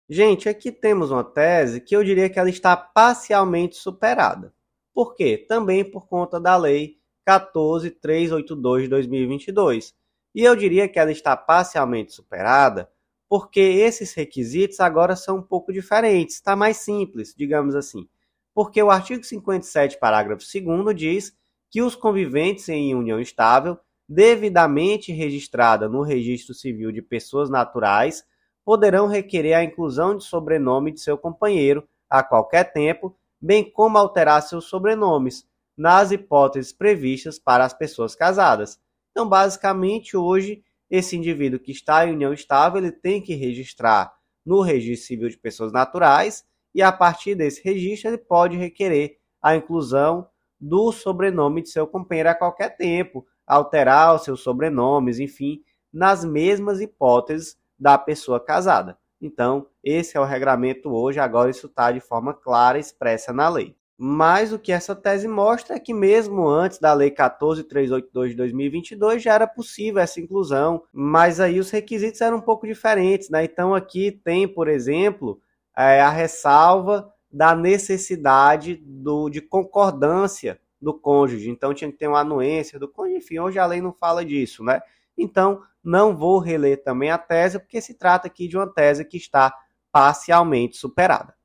Gente, 0.09 0.49
aqui 0.49 0.69
temos 0.69 1.11
uma 1.11 1.23
tese 1.23 1.79
que 1.79 1.95
eu 1.95 2.03
diria 2.03 2.29
que 2.29 2.37
ela 2.37 2.49
está 2.49 2.75
parcialmente 2.75 3.77
superada. 3.77 4.53
Por 4.93 5.15
quê? 5.15 5.37
Também 5.37 5.89
por 5.89 6.09
conta 6.09 6.41
da 6.41 6.57
lei 6.57 6.97
14382 7.23 8.83
de 8.83 8.89
2022. 8.89 10.00
E 10.33 10.43
eu 10.43 10.55
diria 10.55 10.87
que 10.87 10.99
ela 10.99 11.11
está 11.11 11.35
parcialmente 11.35 12.13
superada 12.13 12.89
porque 13.31 13.61
esses 13.61 14.13
requisitos 14.13 14.81
agora 14.81 15.15
são 15.15 15.37
um 15.37 15.41
pouco 15.41 15.71
diferentes, 15.71 16.35
está 16.35 16.53
mais 16.53 16.75
simples, 16.77 17.33
digamos 17.33 17.75
assim. 17.75 18.05
Porque 18.53 18.83
o 18.83 18.91
artigo 18.91 19.23
57, 19.23 19.97
parágrafo 19.97 20.43
2 20.43 20.93
diz 20.93 21.33
que 21.69 21.81
os 21.81 21.95
conviventes 21.95 22.67
em 22.67 22.93
união 22.93 23.21
estável, 23.21 23.79
devidamente 24.07 25.13
registrada 25.13 25.87
no 25.87 26.01
Registro 26.01 26.53
Civil 26.53 26.91
de 26.91 27.01
Pessoas 27.01 27.49
Naturais, 27.49 28.25
poderão 28.65 29.07
requerer 29.07 29.53
a 29.53 29.63
inclusão 29.63 30.17
de 30.17 30.25
sobrenome 30.25 30.91
de 30.91 30.99
seu 30.99 31.17
companheiro 31.17 31.87
a 32.09 32.21
qualquer 32.21 32.73
tempo, 32.73 33.17
bem 33.39 33.63
como 33.63 33.97
alterar 33.97 34.41
seus 34.41 34.65
sobrenomes, 34.65 35.47
nas 35.77 36.11
hipóteses 36.11 36.73
previstas 36.73 37.39
para 37.39 37.63
as 37.63 37.73
pessoas 37.73 38.13
casadas. 38.13 38.77
Então, 39.11 39.27
basicamente, 39.27 40.15
hoje 40.15 40.63
esse 40.89 41.15
indivíduo 41.15 41.59
que 41.59 41.71
está 41.71 42.05
em 42.05 42.13
união 42.13 42.33
estável, 42.33 42.79
ele 42.79 42.91
tem 42.91 43.21
que 43.21 43.33
registrar 43.33 44.13
no 44.45 44.61
registro 44.61 45.07
civil 45.07 45.29
de 45.29 45.37
pessoas 45.37 45.71
naturais 45.71 46.43
e 46.73 46.81
a 46.81 46.91
partir 46.91 47.35
desse 47.35 47.63
registro 47.63 48.09
ele 48.09 48.17
pode 48.17 48.57
requerer 48.57 49.17
a 49.41 49.55
inclusão 49.55 50.27
do 50.59 50.91
sobrenome 50.91 51.61
de 51.61 51.69
seu 51.69 51.87
companheiro 51.87 52.29
a 52.29 52.35
qualquer 52.35 52.75
tempo, 52.75 53.25
alterar 53.47 54.15
os 54.15 54.23
seus 54.23 54.41
sobrenomes, 54.41 55.19
enfim, 55.19 55.63
nas 55.91 56.23
mesmas 56.23 56.79
hipóteses 56.79 57.57
da 57.79 57.97
pessoa 57.97 58.39
casada. 58.39 58.97
Então, 59.19 59.67
esse 59.83 60.17
é 60.17 60.19
o 60.19 60.25
regramento 60.25 60.89
hoje, 60.89 61.19
agora 61.19 61.49
isso 61.49 61.67
está 61.67 61.91
de 61.91 61.99
forma 61.99 62.33
clara 62.33 62.79
expressa 62.79 63.31
na 63.31 63.49
lei. 63.49 63.75
Mas 64.03 64.51
o 64.51 64.57
que 64.57 64.71
essa 64.71 64.95
tese 64.95 65.27
mostra 65.27 65.75
é 65.75 65.79
que 65.79 65.93
mesmo 65.93 66.47
antes 66.49 66.79
da 66.79 66.91
Lei 66.91 67.11
14382 67.11 68.31
de 68.31 68.35
2022 68.35 69.21
já 69.21 69.35
era 69.35 69.45
possível 69.45 70.01
essa 70.01 70.19
inclusão, 70.19 70.81
mas 70.91 71.39
aí 71.39 71.59
os 71.59 71.69
requisitos 71.69 72.19
eram 72.19 72.37
um 72.37 72.41
pouco 72.41 72.65
diferentes, 72.65 73.29
né? 73.29 73.43
Então 73.43 73.75
aqui 73.75 74.11
tem, 74.11 74.47
por 74.47 74.67
exemplo, 74.67 75.39
é, 75.77 76.01
a 76.01 76.09
ressalva 76.09 77.13
da 77.31 77.53
necessidade 77.53 78.75
do, 78.83 79.29
de 79.29 79.39
concordância 79.39 80.59
do 80.81 80.95
cônjuge. 80.95 81.51
Então 81.51 81.71
tinha 81.71 81.91
que 81.91 81.99
ter 81.99 82.07
uma 82.07 82.21
anuência 82.21 82.79
do 82.79 82.87
cônjuge, 82.87 83.17
enfim, 83.17 83.37
hoje 83.37 83.59
a 83.59 83.67
lei 83.67 83.83
não 83.83 83.93
fala 83.93 84.25
disso, 84.25 84.63
né? 84.63 84.81
Então 85.15 85.61
não 85.83 86.17
vou 86.17 86.39
reler 86.39 86.81
também 86.83 87.11
a 87.11 87.19
tese, 87.19 87.59
porque 87.59 87.79
se 87.79 87.93
trata 87.93 88.25
aqui 88.25 88.47
de 88.47 88.57
uma 88.57 88.65
tese 88.65 89.05
que 89.05 89.17
está 89.17 89.55
parcialmente 89.91 90.75
superada. 90.75 91.35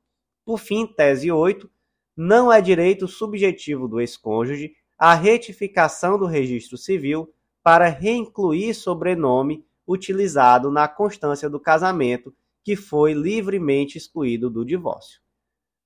Por 0.42 0.58
fim, 0.58 0.86
tese 0.86 1.30
8 1.30 1.70
não 2.16 2.50
é 2.50 2.60
direito 2.60 3.06
subjetivo 3.06 3.86
do 3.86 4.00
ex-cônjuge 4.00 4.74
a 4.98 5.14
retificação 5.14 6.18
do 6.18 6.24
registro 6.24 6.78
civil 6.78 7.32
para 7.62 7.88
reincluir 7.88 8.74
sobrenome 8.74 9.64
utilizado 9.86 10.70
na 10.70 10.88
constância 10.88 11.50
do 11.50 11.60
casamento 11.60 12.34
que 12.64 12.74
foi 12.74 13.12
livremente 13.12 13.98
excluído 13.98 14.48
do 14.48 14.64
divórcio. 14.64 15.20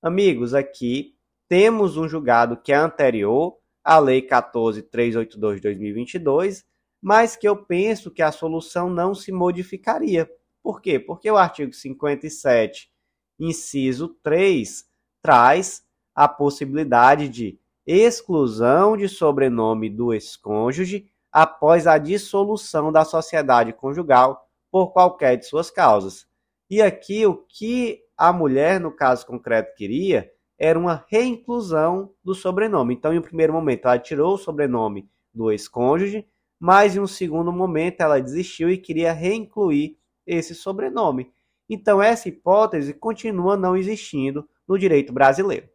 Amigos, 0.01 0.55
aqui 0.55 1.15
temos 1.49 1.97
um 1.97 2.09
julgado 2.09 2.57
que 2.57 2.73
é 2.73 2.77
anterior 2.77 3.59
à 3.83 3.99
Lei 3.99 4.23
14382 4.23 5.57
de 5.57 5.63
2022, 5.63 6.65
mas 7.03 7.35
que 7.35 7.49
eu 7.49 7.57
penso 7.57 8.11
que 8.11 8.23
a 8.23 8.31
solução 8.31 8.89
não 8.89 9.15
se 9.15 9.33
modificaria. 9.33 10.31
Por 10.63 10.81
quê? 10.81 10.99
Porque 10.99 11.31
o 11.31 11.37
artigo 11.37 11.73
57, 11.73 12.91
inciso 13.39 14.17
3, 14.23 14.89
traz 15.23 15.83
a 16.15 16.29
possibilidade 16.29 17.29
de 17.29 17.59
exclusão 17.87 18.97
de 18.97 19.09
sobrenome 19.09 19.89
do 19.89 20.13
ex-cônjuge 20.13 21.11
após 21.33 21.87
a 21.87 21.99
dissolução 21.99 22.93
da 22.93 23.05
sociedade 23.05 23.73
conjugal 23.73 24.49
por 24.71 24.93
qualquer 24.93 25.37
de 25.37 25.47
suas 25.47 25.71
causas. 25.71 26.27
E 26.69 26.81
aqui 26.81 27.27
o 27.27 27.35
que 27.35 28.03
a 28.17 28.33
mulher, 28.33 28.79
no 28.79 28.93
caso 28.93 29.27
concreto, 29.27 29.75
queria 29.75 30.31
era 30.61 30.79
uma 30.79 31.07
reinclusão 31.09 32.13
do 32.23 32.35
sobrenome. 32.35 32.93
Então, 32.93 33.15
em 33.15 33.19
um 33.19 33.23
primeiro 33.23 33.51
momento, 33.51 33.87
ela 33.87 33.99
tirou 33.99 34.35
o 34.35 34.39
sobrenome 34.39 35.09
do 35.33 35.51
ex-cônjuge, 35.51 36.29
mas 36.59 36.95
em 36.95 37.01
um 37.01 37.07
segundo 37.07 37.51
momento 37.51 38.03
ela 38.03 38.21
desistiu 38.21 38.69
e 38.69 38.77
queria 38.77 39.11
reincluir 39.11 39.97
esse 40.27 40.55
sobrenome. 40.55 41.33
Então, 41.67 42.03
essa 42.03 42.29
hipótese 42.29 42.93
continua 42.93 43.57
não 43.57 43.75
existindo 43.75 44.47
no 44.69 44.79
direito 44.79 45.15
brasileiro. 45.15 45.67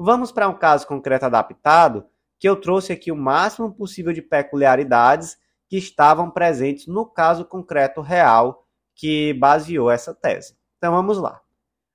Vamos 0.00 0.30
para 0.30 0.48
um 0.48 0.56
caso 0.56 0.86
concreto 0.86 1.26
adaptado, 1.26 2.06
que 2.38 2.48
eu 2.48 2.54
trouxe 2.54 2.92
aqui 2.92 3.10
o 3.10 3.16
máximo 3.16 3.74
possível 3.74 4.12
de 4.12 4.22
peculiaridades 4.22 5.36
que 5.68 5.76
estavam 5.76 6.30
presentes 6.30 6.86
no 6.86 7.04
caso 7.04 7.44
concreto 7.44 8.00
real 8.00 8.64
que 8.94 9.34
baseou 9.34 9.90
essa 9.90 10.14
tese. 10.14 10.56
Então 10.76 10.92
vamos 10.92 11.18
lá. 11.18 11.40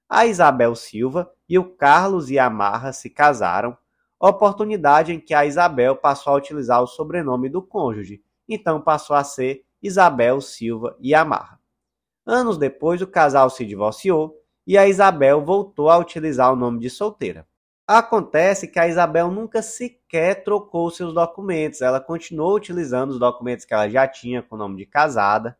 A 0.10 0.26
Isabel 0.26 0.76
Silva 0.76 1.32
e 1.48 1.58
o 1.58 1.64
Carlos 1.64 2.30
Yamarra 2.30 2.92
se 2.92 3.10
casaram, 3.10 3.78
oportunidade 4.20 5.14
em 5.14 5.20
que 5.20 5.34
a 5.34 5.46
Isabel 5.46 5.96
passou 5.96 6.34
a 6.34 6.36
utilizar 6.36 6.84
o 6.84 6.88
sobrenome 6.88 7.48
do 7.48 7.62
cônjuge, 7.62 8.22
então 8.50 8.82
passou 8.82 9.16
a 9.16 9.24
ser 9.24 9.64
Isabel 9.82 10.42
Silva 10.42 10.98
Yamarra. 11.02 11.58
Anos 12.26 12.58
depois, 12.58 13.02
o 13.02 13.08
casal 13.08 13.50
se 13.50 13.66
divorciou 13.66 14.38
e 14.68 14.78
a 14.78 14.88
Isabel 14.88 15.44
voltou 15.44 15.90
a 15.90 15.98
utilizar 15.98 16.52
o 16.52 16.56
nome 16.58 16.80
de 16.80 16.90
solteira. 16.90 17.48
Acontece 17.86 18.70
que 18.70 18.80
a 18.80 18.88
Isabel 18.88 19.30
nunca 19.30 19.62
sequer 19.62 20.42
trocou 20.46 20.90
seus 20.90 21.14
documentos, 21.14 21.82
ela 21.82 22.00
continuou 22.00 22.56
utilizando 22.56 23.12
os 23.12 23.20
documentos 23.20 23.66
que 23.66 23.74
ela 23.74 23.90
já 23.90 24.08
tinha 24.08 24.42
com 24.42 24.56
o 24.56 24.58
nome 24.58 24.78
de 24.78 24.86
casada. 24.86 25.58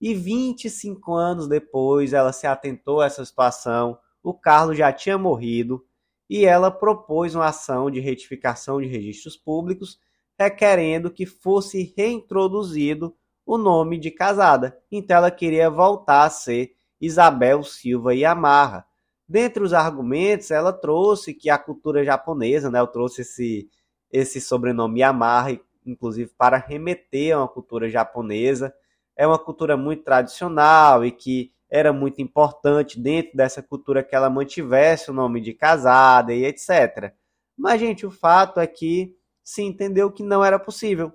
E 0.00 0.12
25 0.12 1.14
anos 1.14 1.46
depois, 1.46 2.12
ela 2.12 2.32
se 2.32 2.48
atentou 2.48 3.00
a 3.00 3.06
essa 3.06 3.24
situação. 3.24 3.96
O 4.20 4.34
Carlos 4.34 4.76
já 4.76 4.92
tinha 4.92 5.16
morrido 5.16 5.86
e 6.28 6.44
ela 6.44 6.68
propôs 6.68 7.36
uma 7.36 7.46
ação 7.46 7.88
de 7.88 8.00
retificação 8.00 8.80
de 8.80 8.88
registros 8.88 9.36
públicos, 9.36 10.00
requerendo 10.36 11.12
que 11.12 11.24
fosse 11.24 11.94
reintroduzido 11.96 13.14
o 13.46 13.56
nome 13.56 13.98
de 13.98 14.10
casada. 14.10 14.76
Então 14.90 15.16
ela 15.16 15.30
queria 15.30 15.70
voltar 15.70 16.24
a 16.24 16.30
ser 16.30 16.74
Isabel 17.00 17.62
Silva 17.62 18.12
e 18.16 18.24
Amarra 18.24 18.84
Dentre 19.32 19.62
os 19.62 19.72
argumentos, 19.72 20.50
ela 20.50 20.74
trouxe 20.74 21.32
que 21.32 21.48
a 21.48 21.56
cultura 21.56 22.04
japonesa, 22.04 22.70
né, 22.70 22.78
eu 22.78 22.86
trouxe 22.86 23.22
esse, 23.22 23.66
esse 24.12 24.42
sobrenome 24.42 25.00
Yamaha, 25.00 25.58
inclusive 25.86 26.30
para 26.36 26.58
remeter 26.58 27.34
a 27.34 27.38
uma 27.38 27.48
cultura 27.48 27.88
japonesa. 27.88 28.74
É 29.16 29.26
uma 29.26 29.38
cultura 29.38 29.74
muito 29.74 30.04
tradicional 30.04 31.02
e 31.02 31.10
que 31.10 31.50
era 31.70 31.94
muito 31.94 32.20
importante 32.20 33.00
dentro 33.00 33.34
dessa 33.34 33.62
cultura 33.62 34.04
que 34.04 34.14
ela 34.14 34.28
mantivesse 34.28 35.10
o 35.10 35.14
nome 35.14 35.40
de 35.40 35.54
casada 35.54 36.34
e 36.34 36.44
etc. 36.44 37.14
Mas, 37.56 37.80
gente, 37.80 38.04
o 38.04 38.10
fato 38.10 38.60
é 38.60 38.66
que 38.66 39.16
se 39.42 39.62
entendeu 39.62 40.12
que 40.12 40.22
não 40.22 40.44
era 40.44 40.58
possível. 40.58 41.10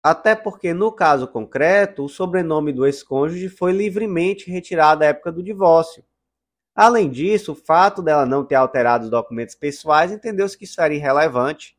Até 0.00 0.36
porque, 0.36 0.72
no 0.72 0.92
caso 0.92 1.26
concreto, 1.26 2.04
o 2.04 2.08
sobrenome 2.08 2.72
do 2.72 2.86
ex-cônjuge 2.86 3.48
foi 3.48 3.72
livremente 3.72 4.48
retirado 4.48 5.02
à 5.02 5.08
época 5.08 5.32
do 5.32 5.42
divórcio. 5.42 6.04
Além 6.76 7.08
disso, 7.08 7.52
o 7.52 7.54
fato 7.54 8.02
dela 8.02 8.26
não 8.26 8.44
ter 8.44 8.54
alterado 8.56 9.04
os 9.04 9.10
documentos 9.10 9.54
pessoais, 9.54 10.12
entendeu-se 10.12 10.58
que 10.58 10.64
isso 10.64 10.78
era 10.78 10.92
irrelevante. 10.92 11.74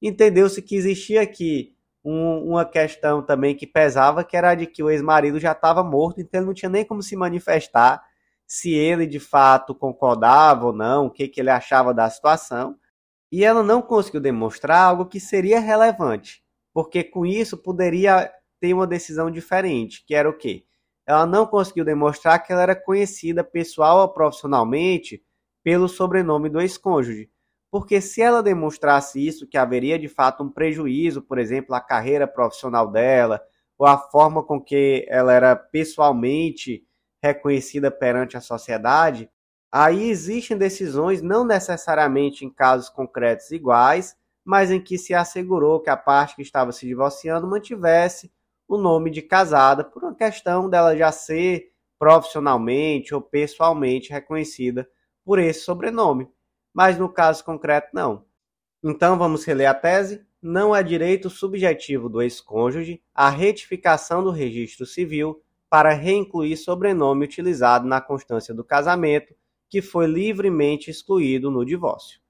Entendeu-se 0.00 0.62
que 0.62 0.74
existia 0.74 1.20
aqui 1.20 1.76
um, 2.02 2.52
uma 2.52 2.64
questão 2.64 3.22
também 3.22 3.54
que 3.54 3.66
pesava, 3.66 4.24
que 4.24 4.34
era 4.34 4.54
de 4.54 4.66
que 4.66 4.82
o 4.82 4.88
ex-marido 4.88 5.38
já 5.38 5.52
estava 5.52 5.84
morto, 5.84 6.22
então 6.22 6.40
ele 6.40 6.46
não 6.46 6.54
tinha 6.54 6.70
nem 6.70 6.86
como 6.86 7.02
se 7.02 7.14
manifestar 7.14 8.02
se 8.46 8.72
ele 8.72 9.06
de 9.06 9.20
fato 9.20 9.74
concordava 9.74 10.66
ou 10.66 10.72
não, 10.72 11.06
o 11.06 11.10
que, 11.10 11.28
que 11.28 11.40
ele 11.40 11.50
achava 11.50 11.92
da 11.92 12.08
situação. 12.08 12.76
E 13.30 13.44
ela 13.44 13.62
não 13.62 13.82
conseguiu 13.82 14.20
demonstrar 14.20 14.82
algo 14.82 15.04
que 15.04 15.20
seria 15.20 15.60
relevante, 15.60 16.42
porque 16.72 17.04
com 17.04 17.26
isso 17.26 17.58
poderia 17.58 18.32
ter 18.58 18.72
uma 18.72 18.86
decisão 18.86 19.30
diferente, 19.30 20.02
que 20.04 20.14
era 20.14 20.28
o 20.28 20.36
quê? 20.36 20.64
Ela 21.10 21.26
não 21.26 21.44
conseguiu 21.44 21.84
demonstrar 21.84 22.38
que 22.40 22.52
ela 22.52 22.62
era 22.62 22.76
conhecida 22.76 23.42
pessoal 23.42 23.98
ou 23.98 24.08
profissionalmente 24.08 25.20
pelo 25.60 25.88
sobrenome 25.88 26.48
do 26.48 26.60
ex-cônjuge. 26.60 27.28
Porque 27.68 28.00
se 28.00 28.22
ela 28.22 28.40
demonstrasse 28.40 29.26
isso, 29.26 29.44
que 29.44 29.58
haveria 29.58 29.98
de 29.98 30.06
fato 30.06 30.44
um 30.44 30.48
prejuízo, 30.48 31.20
por 31.20 31.40
exemplo, 31.40 31.74
à 31.74 31.80
carreira 31.80 32.28
profissional 32.28 32.88
dela, 32.88 33.42
ou 33.76 33.88
à 33.88 33.98
forma 33.98 34.40
com 34.44 34.60
que 34.60 35.04
ela 35.08 35.32
era 35.32 35.56
pessoalmente 35.56 36.86
reconhecida 37.20 37.90
perante 37.90 38.36
a 38.36 38.40
sociedade, 38.40 39.28
aí 39.72 40.10
existem 40.10 40.56
decisões, 40.56 41.20
não 41.20 41.44
necessariamente 41.44 42.44
em 42.44 42.50
casos 42.50 42.88
concretos 42.88 43.50
iguais, 43.50 44.16
mas 44.44 44.70
em 44.70 44.80
que 44.80 44.96
se 44.96 45.12
assegurou 45.12 45.80
que 45.80 45.90
a 45.90 45.96
parte 45.96 46.36
que 46.36 46.42
estava 46.42 46.70
se 46.70 46.86
divorciando 46.86 47.48
mantivesse 47.48 48.30
o 48.70 48.78
nome 48.78 49.10
de 49.10 49.20
casada, 49.20 49.82
por 49.82 50.04
uma 50.04 50.14
questão 50.14 50.70
dela 50.70 50.96
já 50.96 51.10
ser 51.10 51.72
profissionalmente 51.98 53.12
ou 53.12 53.20
pessoalmente 53.20 54.12
reconhecida 54.12 54.88
por 55.24 55.40
esse 55.40 55.62
sobrenome. 55.62 56.28
Mas 56.72 56.96
no 56.96 57.08
caso 57.08 57.44
concreto, 57.44 57.88
não. 57.92 58.24
Então 58.82 59.18
vamos 59.18 59.44
reler 59.44 59.68
a 59.68 59.74
tese? 59.74 60.24
Não 60.40 60.74
é 60.74 60.84
direito 60.84 61.28
subjetivo 61.28 62.08
do 62.08 62.22
ex-cônjuge 62.22 63.02
a 63.12 63.28
retificação 63.28 64.22
do 64.22 64.30
registro 64.30 64.86
civil 64.86 65.42
para 65.68 65.92
reincluir 65.92 66.56
sobrenome 66.56 67.24
utilizado 67.24 67.88
na 67.88 68.00
constância 68.00 68.54
do 68.54 68.62
casamento 68.62 69.34
que 69.68 69.82
foi 69.82 70.06
livremente 70.06 70.92
excluído 70.92 71.50
no 71.50 71.64
divórcio. 71.64 72.20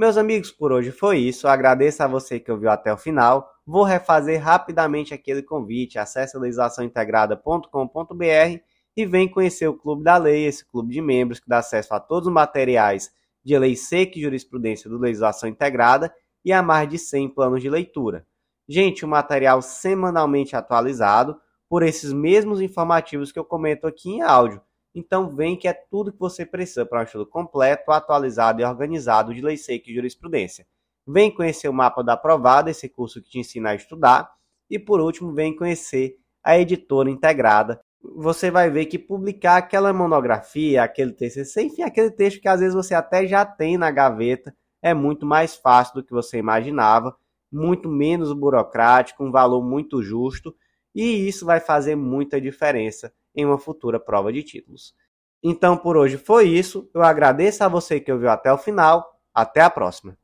Meus 0.00 0.16
amigos, 0.16 0.50
por 0.50 0.72
hoje 0.72 0.90
foi 0.90 1.18
isso. 1.18 1.46
Agradeço 1.46 2.02
a 2.02 2.06
você 2.06 2.40
que 2.40 2.50
ouviu 2.50 2.70
até 2.70 2.90
o 2.90 2.96
final. 2.96 3.52
Vou 3.66 3.82
refazer 3.82 4.42
rapidamente 4.42 5.12
aquele 5.12 5.42
convite. 5.42 5.98
Acesse 5.98 6.38
legislaçãointegrada.com.br 6.38 8.62
e 8.96 9.04
vem 9.04 9.28
conhecer 9.28 9.68
o 9.68 9.76
Clube 9.76 10.02
da 10.02 10.16
Lei, 10.16 10.46
esse 10.46 10.66
clube 10.66 10.94
de 10.94 11.02
membros 11.02 11.38
que 11.38 11.46
dá 11.46 11.58
acesso 11.58 11.92
a 11.92 12.00
todos 12.00 12.28
os 12.28 12.32
materiais 12.32 13.12
de 13.44 13.58
lei 13.58 13.76
seca 13.76 14.18
e 14.18 14.22
jurisprudência 14.22 14.88
do 14.88 14.96
Legislação 14.96 15.46
Integrada 15.46 16.10
e 16.42 16.50
a 16.50 16.62
mais 16.62 16.88
de 16.88 16.98
100 16.98 17.34
planos 17.34 17.60
de 17.60 17.68
leitura. 17.68 18.26
Gente, 18.66 19.04
o 19.04 19.06
um 19.06 19.10
material 19.10 19.60
semanalmente 19.60 20.56
atualizado 20.56 21.38
por 21.68 21.82
esses 21.82 22.10
mesmos 22.10 22.62
informativos 22.62 23.30
que 23.30 23.38
eu 23.38 23.44
comento 23.44 23.86
aqui 23.86 24.08
em 24.08 24.22
áudio. 24.22 24.62
Então 24.94 25.34
vem 25.34 25.56
que 25.56 25.68
é 25.68 25.72
tudo 25.72 26.12
que 26.12 26.18
você 26.18 26.44
precisa 26.44 26.84
para 26.84 27.00
um 27.00 27.04
estudo 27.04 27.26
completo, 27.26 27.92
atualizado 27.92 28.60
e 28.60 28.64
organizado 28.64 29.32
de 29.32 29.40
lei 29.40 29.56
seca 29.56 29.90
e 29.90 29.94
jurisprudência. 29.94 30.66
Vem 31.06 31.30
conhecer 31.32 31.68
o 31.68 31.72
mapa 31.72 32.02
da 32.02 32.14
aprovada, 32.14 32.70
esse 32.70 32.88
curso 32.88 33.22
que 33.22 33.30
te 33.30 33.38
ensina 33.38 33.70
a 33.70 33.74
estudar. 33.74 34.30
E 34.68 34.78
por 34.78 35.00
último, 35.00 35.32
vem 35.32 35.54
conhecer 35.54 36.16
a 36.42 36.58
editora 36.58 37.10
integrada. 37.10 37.80
Você 38.16 38.50
vai 38.50 38.70
ver 38.70 38.86
que 38.86 38.98
publicar 38.98 39.58
aquela 39.58 39.92
monografia, 39.92 40.82
aquele 40.82 41.12
TCC, 41.12 41.62
enfim, 41.62 41.82
aquele 41.82 42.10
texto 42.10 42.40
que 42.40 42.48
às 42.48 42.60
vezes 42.60 42.74
você 42.74 42.94
até 42.94 43.26
já 43.26 43.44
tem 43.44 43.76
na 43.76 43.90
gaveta, 43.90 44.54
é 44.82 44.94
muito 44.94 45.26
mais 45.26 45.54
fácil 45.54 45.96
do 45.96 46.04
que 46.04 46.12
você 46.12 46.38
imaginava, 46.38 47.14
muito 47.52 47.90
menos 47.90 48.32
burocrático, 48.32 49.22
um 49.22 49.30
valor 49.30 49.62
muito 49.62 50.02
justo, 50.02 50.54
e 50.94 51.28
isso 51.28 51.44
vai 51.44 51.60
fazer 51.60 51.94
muita 51.94 52.40
diferença 52.40 53.12
em 53.34 53.44
uma 53.44 53.58
futura 53.58 53.98
prova 54.00 54.32
de 54.32 54.42
títulos. 54.42 54.94
Então 55.42 55.76
por 55.76 55.96
hoje 55.96 56.16
foi 56.16 56.48
isso. 56.48 56.88
Eu 56.94 57.02
agradeço 57.02 57.64
a 57.64 57.68
você 57.68 58.00
que 58.00 58.12
ouviu 58.12 58.30
até 58.30 58.52
o 58.52 58.58
final. 58.58 59.18
Até 59.32 59.60
a 59.60 59.70
próxima. 59.70 60.16